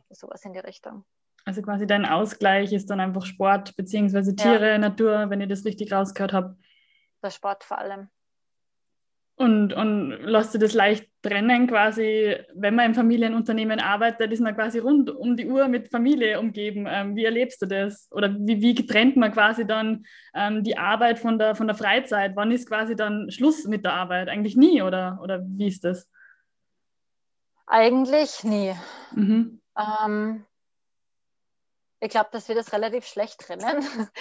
sowas 0.09 0.43
in 0.43 0.53
die 0.53 0.59
Richtung. 0.59 1.05
Also 1.49 1.63
quasi 1.63 1.87
dein 1.87 2.05
Ausgleich 2.05 2.71
ist 2.73 2.91
dann 2.91 2.99
einfach 2.99 3.25
Sport 3.25 3.75
beziehungsweise 3.75 4.35
Tiere, 4.35 4.69
ja. 4.69 4.77
Natur, 4.77 5.31
wenn 5.31 5.41
ich 5.41 5.49
das 5.49 5.65
richtig 5.65 5.91
rausgehört 5.91 6.31
habe. 6.31 6.55
Der 7.23 7.31
Sport 7.31 7.63
vor 7.63 7.79
allem. 7.79 8.07
Und, 9.35 9.73
und 9.73 10.11
lässt 10.11 10.53
du 10.53 10.59
das 10.59 10.75
leicht 10.75 11.09
trennen, 11.23 11.65
quasi, 11.65 12.37
wenn 12.53 12.75
man 12.75 12.85
im 12.85 12.93
Familienunternehmen 12.93 13.79
arbeitet, 13.79 14.31
ist 14.31 14.41
man 14.41 14.53
quasi 14.53 14.77
rund 14.77 15.09
um 15.09 15.35
die 15.35 15.47
Uhr 15.47 15.67
mit 15.69 15.89
Familie 15.89 16.39
umgeben. 16.39 16.85
Ähm, 16.87 17.15
wie 17.15 17.25
erlebst 17.25 17.63
du 17.63 17.65
das? 17.65 18.07
Oder 18.11 18.31
wie, 18.31 18.61
wie 18.61 18.75
trennt 18.75 19.17
man 19.17 19.31
quasi 19.31 19.65
dann 19.65 20.05
ähm, 20.35 20.63
die 20.63 20.77
Arbeit 20.77 21.17
von 21.17 21.39
der, 21.39 21.55
von 21.55 21.65
der 21.65 21.75
Freizeit? 21.75 22.35
Wann 22.35 22.51
ist 22.51 22.67
quasi 22.67 22.95
dann 22.95 23.31
Schluss 23.31 23.65
mit 23.65 23.83
der 23.83 23.93
Arbeit? 23.93 24.29
Eigentlich 24.29 24.55
nie, 24.55 24.83
oder, 24.83 25.19
oder 25.23 25.41
wie 25.43 25.69
ist 25.69 25.83
das? 25.83 26.07
Eigentlich 27.65 28.43
nie. 28.43 28.75
Mhm. 29.15 29.61
Ähm, 29.75 30.45
ich 31.99 32.09
glaube, 32.09 32.29
dass 32.31 32.47
wir 32.47 32.55
das 32.55 32.73
relativ 32.73 33.05
schlecht 33.05 33.39
trennen, 33.39 33.83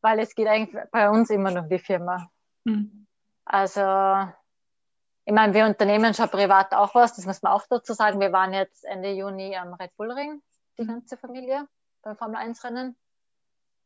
weil 0.00 0.18
es 0.18 0.34
geht 0.34 0.46
eigentlich 0.46 0.76
bei 0.90 1.10
uns 1.10 1.30
immer 1.30 1.50
noch 1.50 1.64
um 1.64 1.68
die 1.68 1.78
Firma. 1.78 2.30
Mhm. 2.64 3.06
Also, 3.44 3.80
ich 5.24 5.32
meine, 5.32 5.54
wir 5.54 5.66
unternehmen 5.66 6.14
schon 6.14 6.28
privat 6.28 6.72
auch 6.72 6.94
was, 6.94 7.14
das 7.16 7.26
muss 7.26 7.42
man 7.42 7.52
auch 7.52 7.64
dazu 7.68 7.92
sagen. 7.92 8.20
Wir 8.20 8.32
waren 8.32 8.52
jetzt 8.52 8.84
Ende 8.84 9.12
Juni 9.12 9.56
am 9.56 9.74
Red 9.74 9.96
Bull 9.96 10.10
Ring, 10.12 10.42
die 10.78 10.82
mhm. 10.82 10.88
ganze 10.88 11.16
Familie, 11.16 11.66
beim 12.02 12.16
Formel 12.16 12.36
1 12.36 12.62
Rennen. 12.64 12.96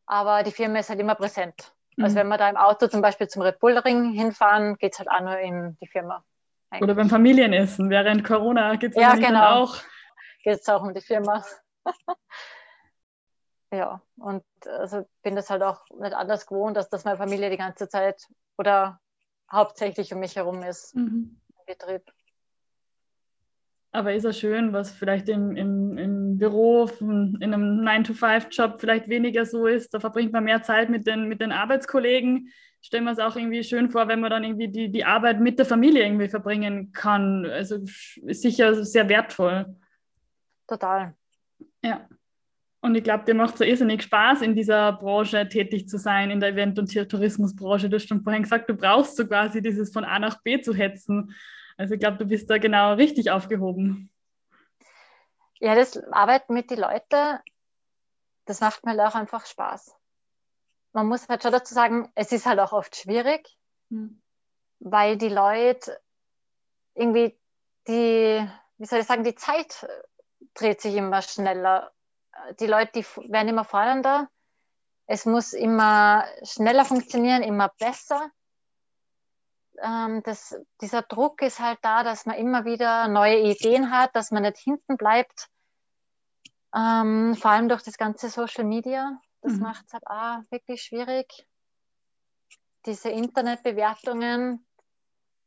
Aber 0.06 0.42
die 0.42 0.50
Firma 0.50 0.80
ist 0.80 0.90
halt 0.90 1.00
immer 1.00 1.14
präsent. 1.14 1.54
Also, 1.58 1.72
mhm. 1.96 2.04
Also, 2.04 2.16
wenn 2.16 2.28
wir 2.28 2.38
da 2.38 2.48
im 2.48 2.56
Auto 2.56 2.88
zum 2.88 3.02
Beispiel 3.02 3.28
zum 3.28 3.42
Red 3.42 3.58
Bull 3.58 3.76
Ring 3.78 4.12
hinfahren, 4.12 4.76
geht 4.76 4.94
es 4.94 4.98
halt 4.98 5.10
auch 5.10 5.20
nur 5.20 5.38
in 5.38 5.76
die 5.80 5.86
Firma. 5.86 6.24
Eigentlich. 6.70 6.82
Oder 6.84 6.94
beim 6.94 7.10
Familienessen. 7.10 7.90
Während 7.90 8.24
Corona 8.24 8.76
geht 8.76 8.92
es 8.92 8.96
ja, 8.96 9.14
genau. 9.16 9.62
auch 9.62 9.76
geht 10.42 10.60
es 10.60 10.68
auch 10.68 10.82
um 10.82 10.94
die 10.94 11.00
Firma. 11.00 11.44
ja, 13.72 14.02
und 14.16 14.44
also 14.66 15.06
bin 15.22 15.36
das 15.36 15.48
halt 15.50 15.62
auch 15.62 15.84
nicht 15.98 16.14
anders 16.14 16.46
gewohnt, 16.46 16.76
dass 16.76 16.88
das 16.88 17.04
meine 17.04 17.18
Familie 17.18 17.50
die 17.50 17.56
ganze 17.56 17.88
Zeit 17.88 18.26
oder 18.58 19.00
hauptsächlich 19.50 20.12
um 20.12 20.20
mich 20.20 20.36
herum 20.36 20.62
ist 20.62 20.94
mhm. 20.94 21.40
im 21.56 21.66
Betrieb. 21.66 22.02
Aber 23.92 24.14
ist 24.14 24.24
ja 24.24 24.32
schön, 24.32 24.72
was 24.72 24.92
vielleicht 24.92 25.28
im, 25.28 25.56
im, 25.56 25.98
im 25.98 26.38
Büro, 26.38 26.88
in 27.00 27.42
einem 27.42 27.80
9-to-5-Job 27.80 28.78
vielleicht 28.78 29.08
weniger 29.08 29.44
so 29.44 29.66
ist. 29.66 29.92
Da 29.92 29.98
verbringt 29.98 30.32
man 30.32 30.44
mehr 30.44 30.62
Zeit 30.62 30.90
mit 30.90 31.08
den, 31.08 31.26
mit 31.26 31.40
den 31.40 31.50
Arbeitskollegen. 31.50 32.52
Stellen 32.80 33.04
wir 33.04 33.12
es 33.12 33.18
auch 33.18 33.34
irgendwie 33.34 33.64
schön 33.64 33.90
vor, 33.90 34.06
wenn 34.06 34.20
man 34.20 34.30
dann 34.30 34.44
irgendwie 34.44 34.68
die, 34.68 34.92
die 34.92 35.04
Arbeit 35.04 35.40
mit 35.40 35.58
der 35.58 35.66
Familie 35.66 36.04
irgendwie 36.04 36.28
verbringen 36.28 36.92
kann. 36.92 37.44
Also 37.46 37.78
ist 37.78 38.42
sicher 38.42 38.84
sehr 38.84 39.08
wertvoll. 39.08 39.76
Total. 40.68 41.14
Ja. 41.82 42.08
Und 42.82 42.94
ich 42.94 43.04
glaube, 43.04 43.24
dir 43.24 43.34
macht 43.34 43.58
so 43.58 43.64
irrsinnig 43.64 44.02
Spaß, 44.02 44.40
in 44.40 44.54
dieser 44.54 44.92
Branche 44.92 45.48
tätig 45.48 45.86
zu 45.88 45.98
sein, 45.98 46.30
in 46.30 46.40
der 46.40 46.50
Event- 46.50 46.78
und 46.78 46.90
Tourismusbranche. 46.90 47.90
Du 47.90 47.96
hast 47.96 48.08
schon 48.08 48.22
vorhin 48.22 48.42
gesagt, 48.42 48.70
du 48.70 48.74
brauchst 48.74 49.16
so 49.16 49.26
quasi 49.26 49.60
dieses 49.60 49.92
von 49.92 50.04
A 50.04 50.18
nach 50.18 50.42
B 50.42 50.60
zu 50.62 50.74
hetzen. 50.74 51.34
Also 51.76 51.94
ich 51.94 52.00
glaube, 52.00 52.16
du 52.16 52.24
bist 52.24 52.48
da 52.48 52.58
genau 52.58 52.94
richtig 52.94 53.30
aufgehoben. 53.30 54.10
Ja, 55.58 55.74
das 55.74 56.02
Arbeiten 56.10 56.54
mit 56.54 56.70
den 56.70 56.78
Leuten, 56.78 57.38
das 58.46 58.60
macht 58.60 58.84
mir 58.84 58.92
halt 58.92 59.00
auch 59.00 59.14
einfach 59.14 59.44
Spaß. 59.44 59.94
Man 60.92 61.06
muss 61.06 61.28
halt 61.28 61.42
schon 61.42 61.52
dazu 61.52 61.74
sagen, 61.74 62.10
es 62.14 62.32
ist 62.32 62.46
halt 62.46 62.58
auch 62.60 62.72
oft 62.72 62.96
schwierig, 62.96 63.46
mhm. 63.90 64.20
weil 64.78 65.18
die 65.18 65.28
Leute 65.28 66.00
irgendwie 66.94 67.38
die, 67.86 68.48
wie 68.78 68.86
soll 68.86 69.00
ich 69.00 69.06
sagen, 69.06 69.22
die 69.22 69.34
Zeit 69.34 69.86
dreht 70.54 70.80
sich 70.80 70.94
immer 70.94 71.22
schneller. 71.22 71.92
Die 72.58 72.66
Leute, 72.66 72.92
die 72.94 73.32
werden 73.32 73.48
immer 73.48 73.64
fordernder. 73.64 74.28
Es 75.06 75.26
muss 75.26 75.52
immer 75.52 76.24
schneller 76.42 76.84
funktionieren, 76.84 77.42
immer 77.42 77.72
besser. 77.78 78.30
Ähm, 79.82 80.22
das, 80.22 80.56
dieser 80.80 81.02
Druck 81.02 81.42
ist 81.42 81.58
halt 81.58 81.78
da, 81.82 82.02
dass 82.04 82.26
man 82.26 82.36
immer 82.36 82.64
wieder 82.64 83.08
neue 83.08 83.40
Ideen 83.40 83.90
hat, 83.90 84.14
dass 84.14 84.30
man 84.30 84.42
nicht 84.42 84.58
hinten 84.58 84.96
bleibt. 84.96 85.48
Ähm, 86.74 87.34
vor 87.34 87.50
allem 87.50 87.68
durch 87.68 87.82
das 87.82 87.96
ganze 87.96 88.28
Social 88.28 88.64
Media. 88.64 89.20
Das 89.40 89.54
mhm. 89.54 89.60
macht 89.60 89.86
es 89.86 89.92
halt 89.92 90.06
auch 90.06 90.42
wirklich 90.50 90.82
schwierig. 90.82 91.46
Diese 92.86 93.10
Internetbewertungen, 93.10 94.64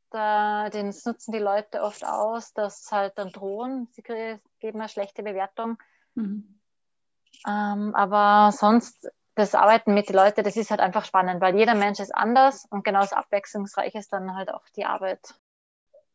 da, 0.09 0.69
den 0.69 0.87
nutzen 0.87 1.31
die 1.31 1.39
Leute 1.39 1.81
oft 1.81 2.05
aus, 2.05 2.53
dass 2.53 2.91
halt 2.91 3.17
dann 3.17 3.31
drohen, 3.31 3.87
sie 3.91 4.03
geben 4.03 4.41
eine 4.61 4.89
schlechte 4.89 5.23
Bewertung. 5.23 5.77
Mhm. 6.15 6.59
Ähm, 7.47 7.93
aber 7.95 8.51
sonst, 8.51 9.09
das 9.35 9.55
Arbeiten 9.55 9.93
mit 9.93 10.09
den 10.09 10.15
Leuten, 10.15 10.43
das 10.43 10.55
ist 10.55 10.69
halt 10.69 10.79
einfach 10.79 11.05
spannend, 11.05 11.41
weil 11.41 11.55
jeder 11.55 11.75
Mensch 11.75 11.99
ist 11.99 12.13
anders 12.13 12.65
und 12.69 12.83
genauso 12.83 13.15
abwechslungsreich 13.15 13.95
ist 13.95 14.13
dann 14.13 14.35
halt 14.35 14.53
auch 14.53 14.63
die 14.75 14.85
Arbeit. 14.85 15.19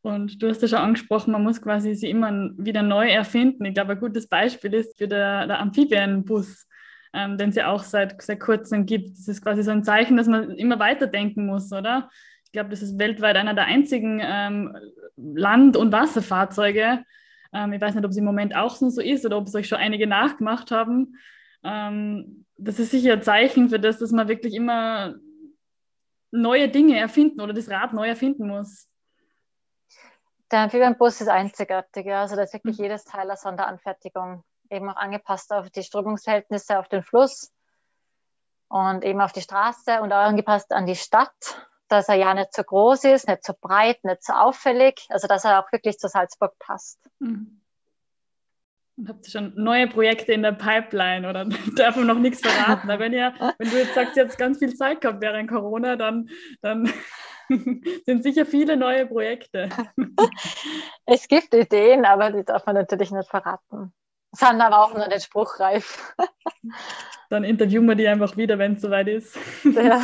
Und 0.02 0.40
du 0.40 0.48
hast 0.48 0.62
ja 0.62 0.68
schon 0.68 0.78
angesprochen, 0.78 1.32
man 1.32 1.42
muss 1.42 1.60
quasi 1.60 1.94
sie 1.94 2.08
immer 2.08 2.50
wieder 2.56 2.82
neu 2.82 3.08
erfinden. 3.08 3.64
Ich 3.64 3.74
glaube, 3.74 3.92
ein 3.92 4.00
gutes 4.00 4.28
Beispiel 4.28 4.72
ist 4.74 4.96
für 4.96 5.08
der, 5.08 5.46
der 5.46 5.58
Amphibienbus, 5.58 6.66
ähm, 7.12 7.36
den 7.36 7.50
es 7.50 7.56
ja 7.56 7.68
auch 7.68 7.82
seit, 7.82 8.20
seit 8.22 8.40
kurzem 8.40 8.86
gibt. 8.86 9.18
Das 9.18 9.26
ist 9.26 9.42
quasi 9.42 9.62
so 9.62 9.72
ein 9.72 9.82
Zeichen, 9.82 10.16
dass 10.16 10.28
man 10.28 10.52
immer 10.52 10.78
weiterdenken 10.78 11.46
muss, 11.46 11.72
oder? 11.72 12.08
Ich 12.44 12.52
glaube, 12.52 12.70
das 12.70 12.80
ist 12.80 12.98
weltweit 12.98 13.36
einer 13.36 13.54
der 13.54 13.64
einzigen 13.64 14.20
ähm, 14.22 14.76
Land- 15.16 15.76
und 15.76 15.92
Wasserfahrzeuge. 15.92 17.04
Ähm, 17.52 17.72
ich 17.72 17.80
weiß 17.80 17.94
nicht, 17.94 18.04
ob 18.04 18.10
es 18.10 18.16
im 18.16 18.24
Moment 18.24 18.54
auch 18.54 18.76
so 18.76 19.00
ist 19.00 19.24
oder 19.24 19.38
ob 19.38 19.46
es 19.46 19.54
euch 19.54 19.68
schon 19.68 19.78
einige 19.78 20.06
nachgemacht 20.06 20.70
haben. 20.70 21.16
Ähm, 21.64 22.44
das 22.56 22.78
ist 22.78 22.90
sicher 22.90 23.14
ein 23.14 23.22
Zeichen 23.22 23.68
für 23.68 23.80
das, 23.80 23.98
dass 23.98 24.12
man 24.12 24.28
wirklich 24.28 24.54
immer 24.54 25.14
neue 26.30 26.68
Dinge 26.68 26.98
erfinden 26.98 27.40
oder 27.40 27.52
das 27.52 27.70
Rad 27.70 27.92
neu 27.92 28.08
erfinden 28.08 28.48
muss. 28.48 28.88
Der 30.50 30.60
Amphibienbus 30.60 31.20
ist 31.20 31.28
einzigartig. 31.28 32.06
Ja. 32.06 32.22
Also 32.22 32.36
da 32.36 32.42
ist 32.42 32.54
wirklich 32.54 32.78
mhm. 32.78 32.84
jedes 32.84 33.04
Teil 33.04 33.22
eine 33.22 33.36
Sonderanfertigung, 33.36 34.44
eben 34.70 34.88
auch 34.90 34.96
angepasst 34.96 35.52
auf 35.52 35.70
die 35.70 35.82
Strömungsverhältnisse 35.82 36.78
auf 36.78 36.88
den 36.88 37.02
Fluss 37.02 37.52
und 38.68 39.04
eben 39.04 39.20
auf 39.20 39.32
die 39.32 39.40
Straße 39.40 40.00
und 40.00 40.12
auch 40.12 40.24
angepasst 40.24 40.72
an 40.72 40.86
die 40.86 40.96
Stadt 40.96 41.68
dass 41.88 42.08
er 42.08 42.16
ja 42.16 42.34
nicht 42.34 42.54
so 42.54 42.62
groß 42.62 43.04
ist, 43.04 43.28
nicht 43.28 43.44
so 43.44 43.54
breit, 43.60 44.02
nicht 44.04 44.24
so 44.24 44.32
auffällig, 44.32 45.06
also 45.08 45.26
dass 45.26 45.44
er 45.44 45.60
auch 45.60 45.72
wirklich 45.72 45.98
zu 45.98 46.08
Salzburg 46.08 46.58
passt. 46.58 46.98
Mhm. 47.18 47.60
Habt 49.06 49.26
ihr 49.26 49.30
schon 49.30 49.52
neue 49.54 49.86
Projekte 49.86 50.32
in 50.32 50.42
der 50.42 50.52
Pipeline 50.52 51.28
oder 51.28 51.44
darf 51.76 51.96
man 51.96 52.06
noch 52.06 52.18
nichts 52.18 52.40
verraten? 52.40 52.88
wenn, 52.88 53.12
ihr, 53.12 53.32
wenn 53.58 53.70
du 53.70 53.78
jetzt 53.78 53.94
sagst, 53.94 54.16
ihr 54.16 54.24
habt 54.24 54.36
ganz 54.38 54.58
viel 54.58 54.74
Zeit 54.74 55.00
gehabt 55.00 55.20
während 55.20 55.48
Corona, 55.48 55.94
dann, 55.96 56.28
dann 56.62 56.92
sind 58.06 58.22
sicher 58.22 58.44
viele 58.44 58.76
neue 58.76 59.06
Projekte. 59.06 59.68
Es 61.10 61.26
gibt 61.26 61.54
Ideen, 61.54 62.04
aber 62.04 62.30
die 62.30 62.44
darf 62.44 62.66
man 62.66 62.74
natürlich 62.74 63.10
nicht 63.10 63.30
verraten. 63.30 63.94
Sind 64.32 64.60
aber 64.60 64.84
auch 64.84 64.94
noch 64.94 65.08
nicht 65.08 65.24
spruchreif. 65.24 66.14
Dann 67.30 67.44
interviewen 67.44 67.86
wir 67.86 67.94
die 67.94 68.06
einfach 68.06 68.36
wieder, 68.36 68.58
wenn 68.58 68.74
es 68.74 68.82
soweit 68.82 69.08
ist. 69.08 69.38
Ja. 69.64 70.02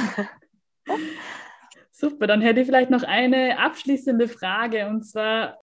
Super, 1.97 2.27
dann 2.27 2.41
hätte 2.41 2.59
ich 2.61 2.67
vielleicht 2.67 2.91
noch 2.91 3.05
eine 3.05 3.61
abschließende 3.61 4.27
Frage 4.27 4.89
und 4.89 5.05
zwar, 5.05 5.61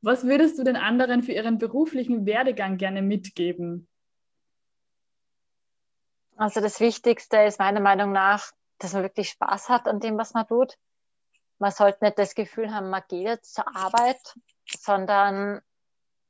was 0.00 0.24
würdest 0.24 0.58
du 0.58 0.64
den 0.64 0.76
anderen 0.76 1.22
für 1.22 1.32
ihren 1.32 1.58
beruflichen 1.58 2.24
Werdegang 2.24 2.78
gerne 2.78 3.02
mitgeben? 3.02 3.86
Also 6.36 6.62
das 6.62 6.80
Wichtigste 6.80 7.36
ist 7.42 7.58
meiner 7.58 7.80
Meinung 7.80 8.10
nach, 8.12 8.52
dass 8.78 8.94
man 8.94 9.02
wirklich 9.02 9.28
Spaß 9.28 9.68
hat 9.68 9.86
an 9.86 10.00
dem, 10.00 10.16
was 10.16 10.32
man 10.32 10.46
tut. 10.46 10.78
Man 11.58 11.72
sollte 11.72 12.04
nicht 12.04 12.18
das 12.18 12.34
Gefühl 12.34 12.72
haben, 12.72 12.88
man 12.88 13.02
geht 13.06 13.26
jetzt 13.26 13.54
zur 13.54 13.68
Arbeit, 13.76 14.34
sondern 14.66 15.60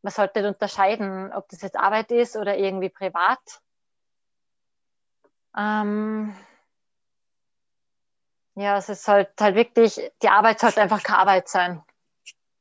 man 0.03 0.13
sollte 0.13 0.45
unterscheiden, 0.49 1.33
ob 1.33 1.49
das 1.51 1.63
jetzt 1.63 1.77
Arbeit 1.77 2.11
ist 2.11 2.35
oder 2.37 2.59
irgendwie 2.59 2.91
privat. 2.91 3.61
Ähm, 5.57 6.35
ja, 8.55 8.77
es 8.77 8.89
ist 8.89 9.09
halt, 9.09 9.31
halt 9.41 9.57
wirklich, 9.57 10.01
die 10.23 10.29
Arbeit 10.29 10.61
sollte 10.61 10.81
einfach 10.81 11.03
keine 11.03 11.19
Arbeit 11.19 11.49
sein. 11.49 11.83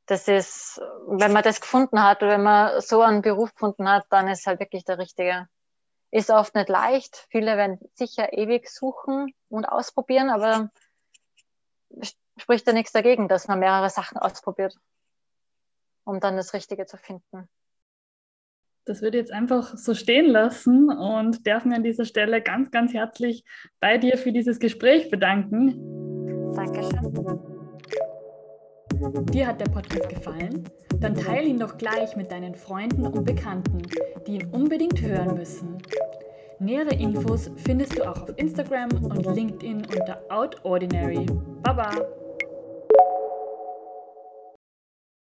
Das 0.06 0.28
ist, 0.28 0.80
wenn 1.06 1.32
man 1.32 1.42
das 1.42 1.60
gefunden 1.60 2.02
hat 2.02 2.22
oder 2.22 2.32
wenn 2.32 2.42
man 2.42 2.80
so 2.80 3.00
einen 3.00 3.22
Beruf 3.22 3.54
gefunden 3.54 3.88
hat, 3.88 4.06
dann 4.10 4.28
ist 4.28 4.46
halt 4.46 4.60
wirklich 4.60 4.84
der 4.84 4.98
richtige. 4.98 5.48
Ist 6.10 6.30
oft 6.30 6.54
nicht 6.54 6.68
leicht. 6.68 7.26
Viele 7.30 7.56
werden 7.56 7.80
sicher 7.94 8.32
ewig 8.32 8.70
suchen 8.70 9.34
und 9.48 9.64
ausprobieren, 9.64 10.30
aber 10.30 10.70
spricht 12.36 12.66
ja 12.66 12.72
nichts 12.72 12.92
dagegen, 12.92 13.28
dass 13.28 13.48
man 13.48 13.58
mehrere 13.58 13.90
Sachen 13.90 14.18
ausprobiert, 14.18 14.76
um 16.04 16.20
dann 16.20 16.36
das 16.36 16.52
Richtige 16.54 16.86
zu 16.86 16.96
finden. 16.98 17.48
Das 18.86 19.00
würde 19.00 19.16
ich 19.16 19.22
jetzt 19.22 19.32
einfach 19.32 19.78
so 19.78 19.94
stehen 19.94 20.26
lassen 20.26 20.90
und 20.90 21.46
darf 21.46 21.64
mir 21.64 21.76
an 21.76 21.82
dieser 21.82 22.04
Stelle 22.04 22.42
ganz, 22.42 22.70
ganz 22.70 22.92
herzlich 22.92 23.42
bei 23.80 23.96
dir 23.96 24.18
für 24.18 24.30
dieses 24.30 24.58
Gespräch 24.58 25.10
bedanken. 25.10 26.52
Dankeschön. 26.54 27.40
Dir 29.32 29.46
hat 29.46 29.60
der 29.60 29.70
Podcast 29.70 30.08
gefallen? 30.10 30.64
Dann 31.00 31.14
teile 31.14 31.46
ihn 31.46 31.58
doch 31.58 31.78
gleich 31.78 32.14
mit 32.14 32.30
deinen 32.30 32.54
Freunden 32.54 33.06
und 33.06 33.24
Bekannten, 33.24 33.78
die 34.26 34.34
ihn 34.34 34.48
unbedingt 34.52 35.00
hören 35.00 35.34
müssen. 35.34 35.78
Nähere 36.58 36.94
Infos 36.94 37.50
findest 37.56 37.98
du 37.98 38.02
auch 38.02 38.22
auf 38.22 38.32
Instagram 38.36 38.90
und 39.02 39.34
LinkedIn 39.34 39.78
unter 39.78 40.22
OutOrdinary. 40.28 41.26
Baba! 41.62 41.90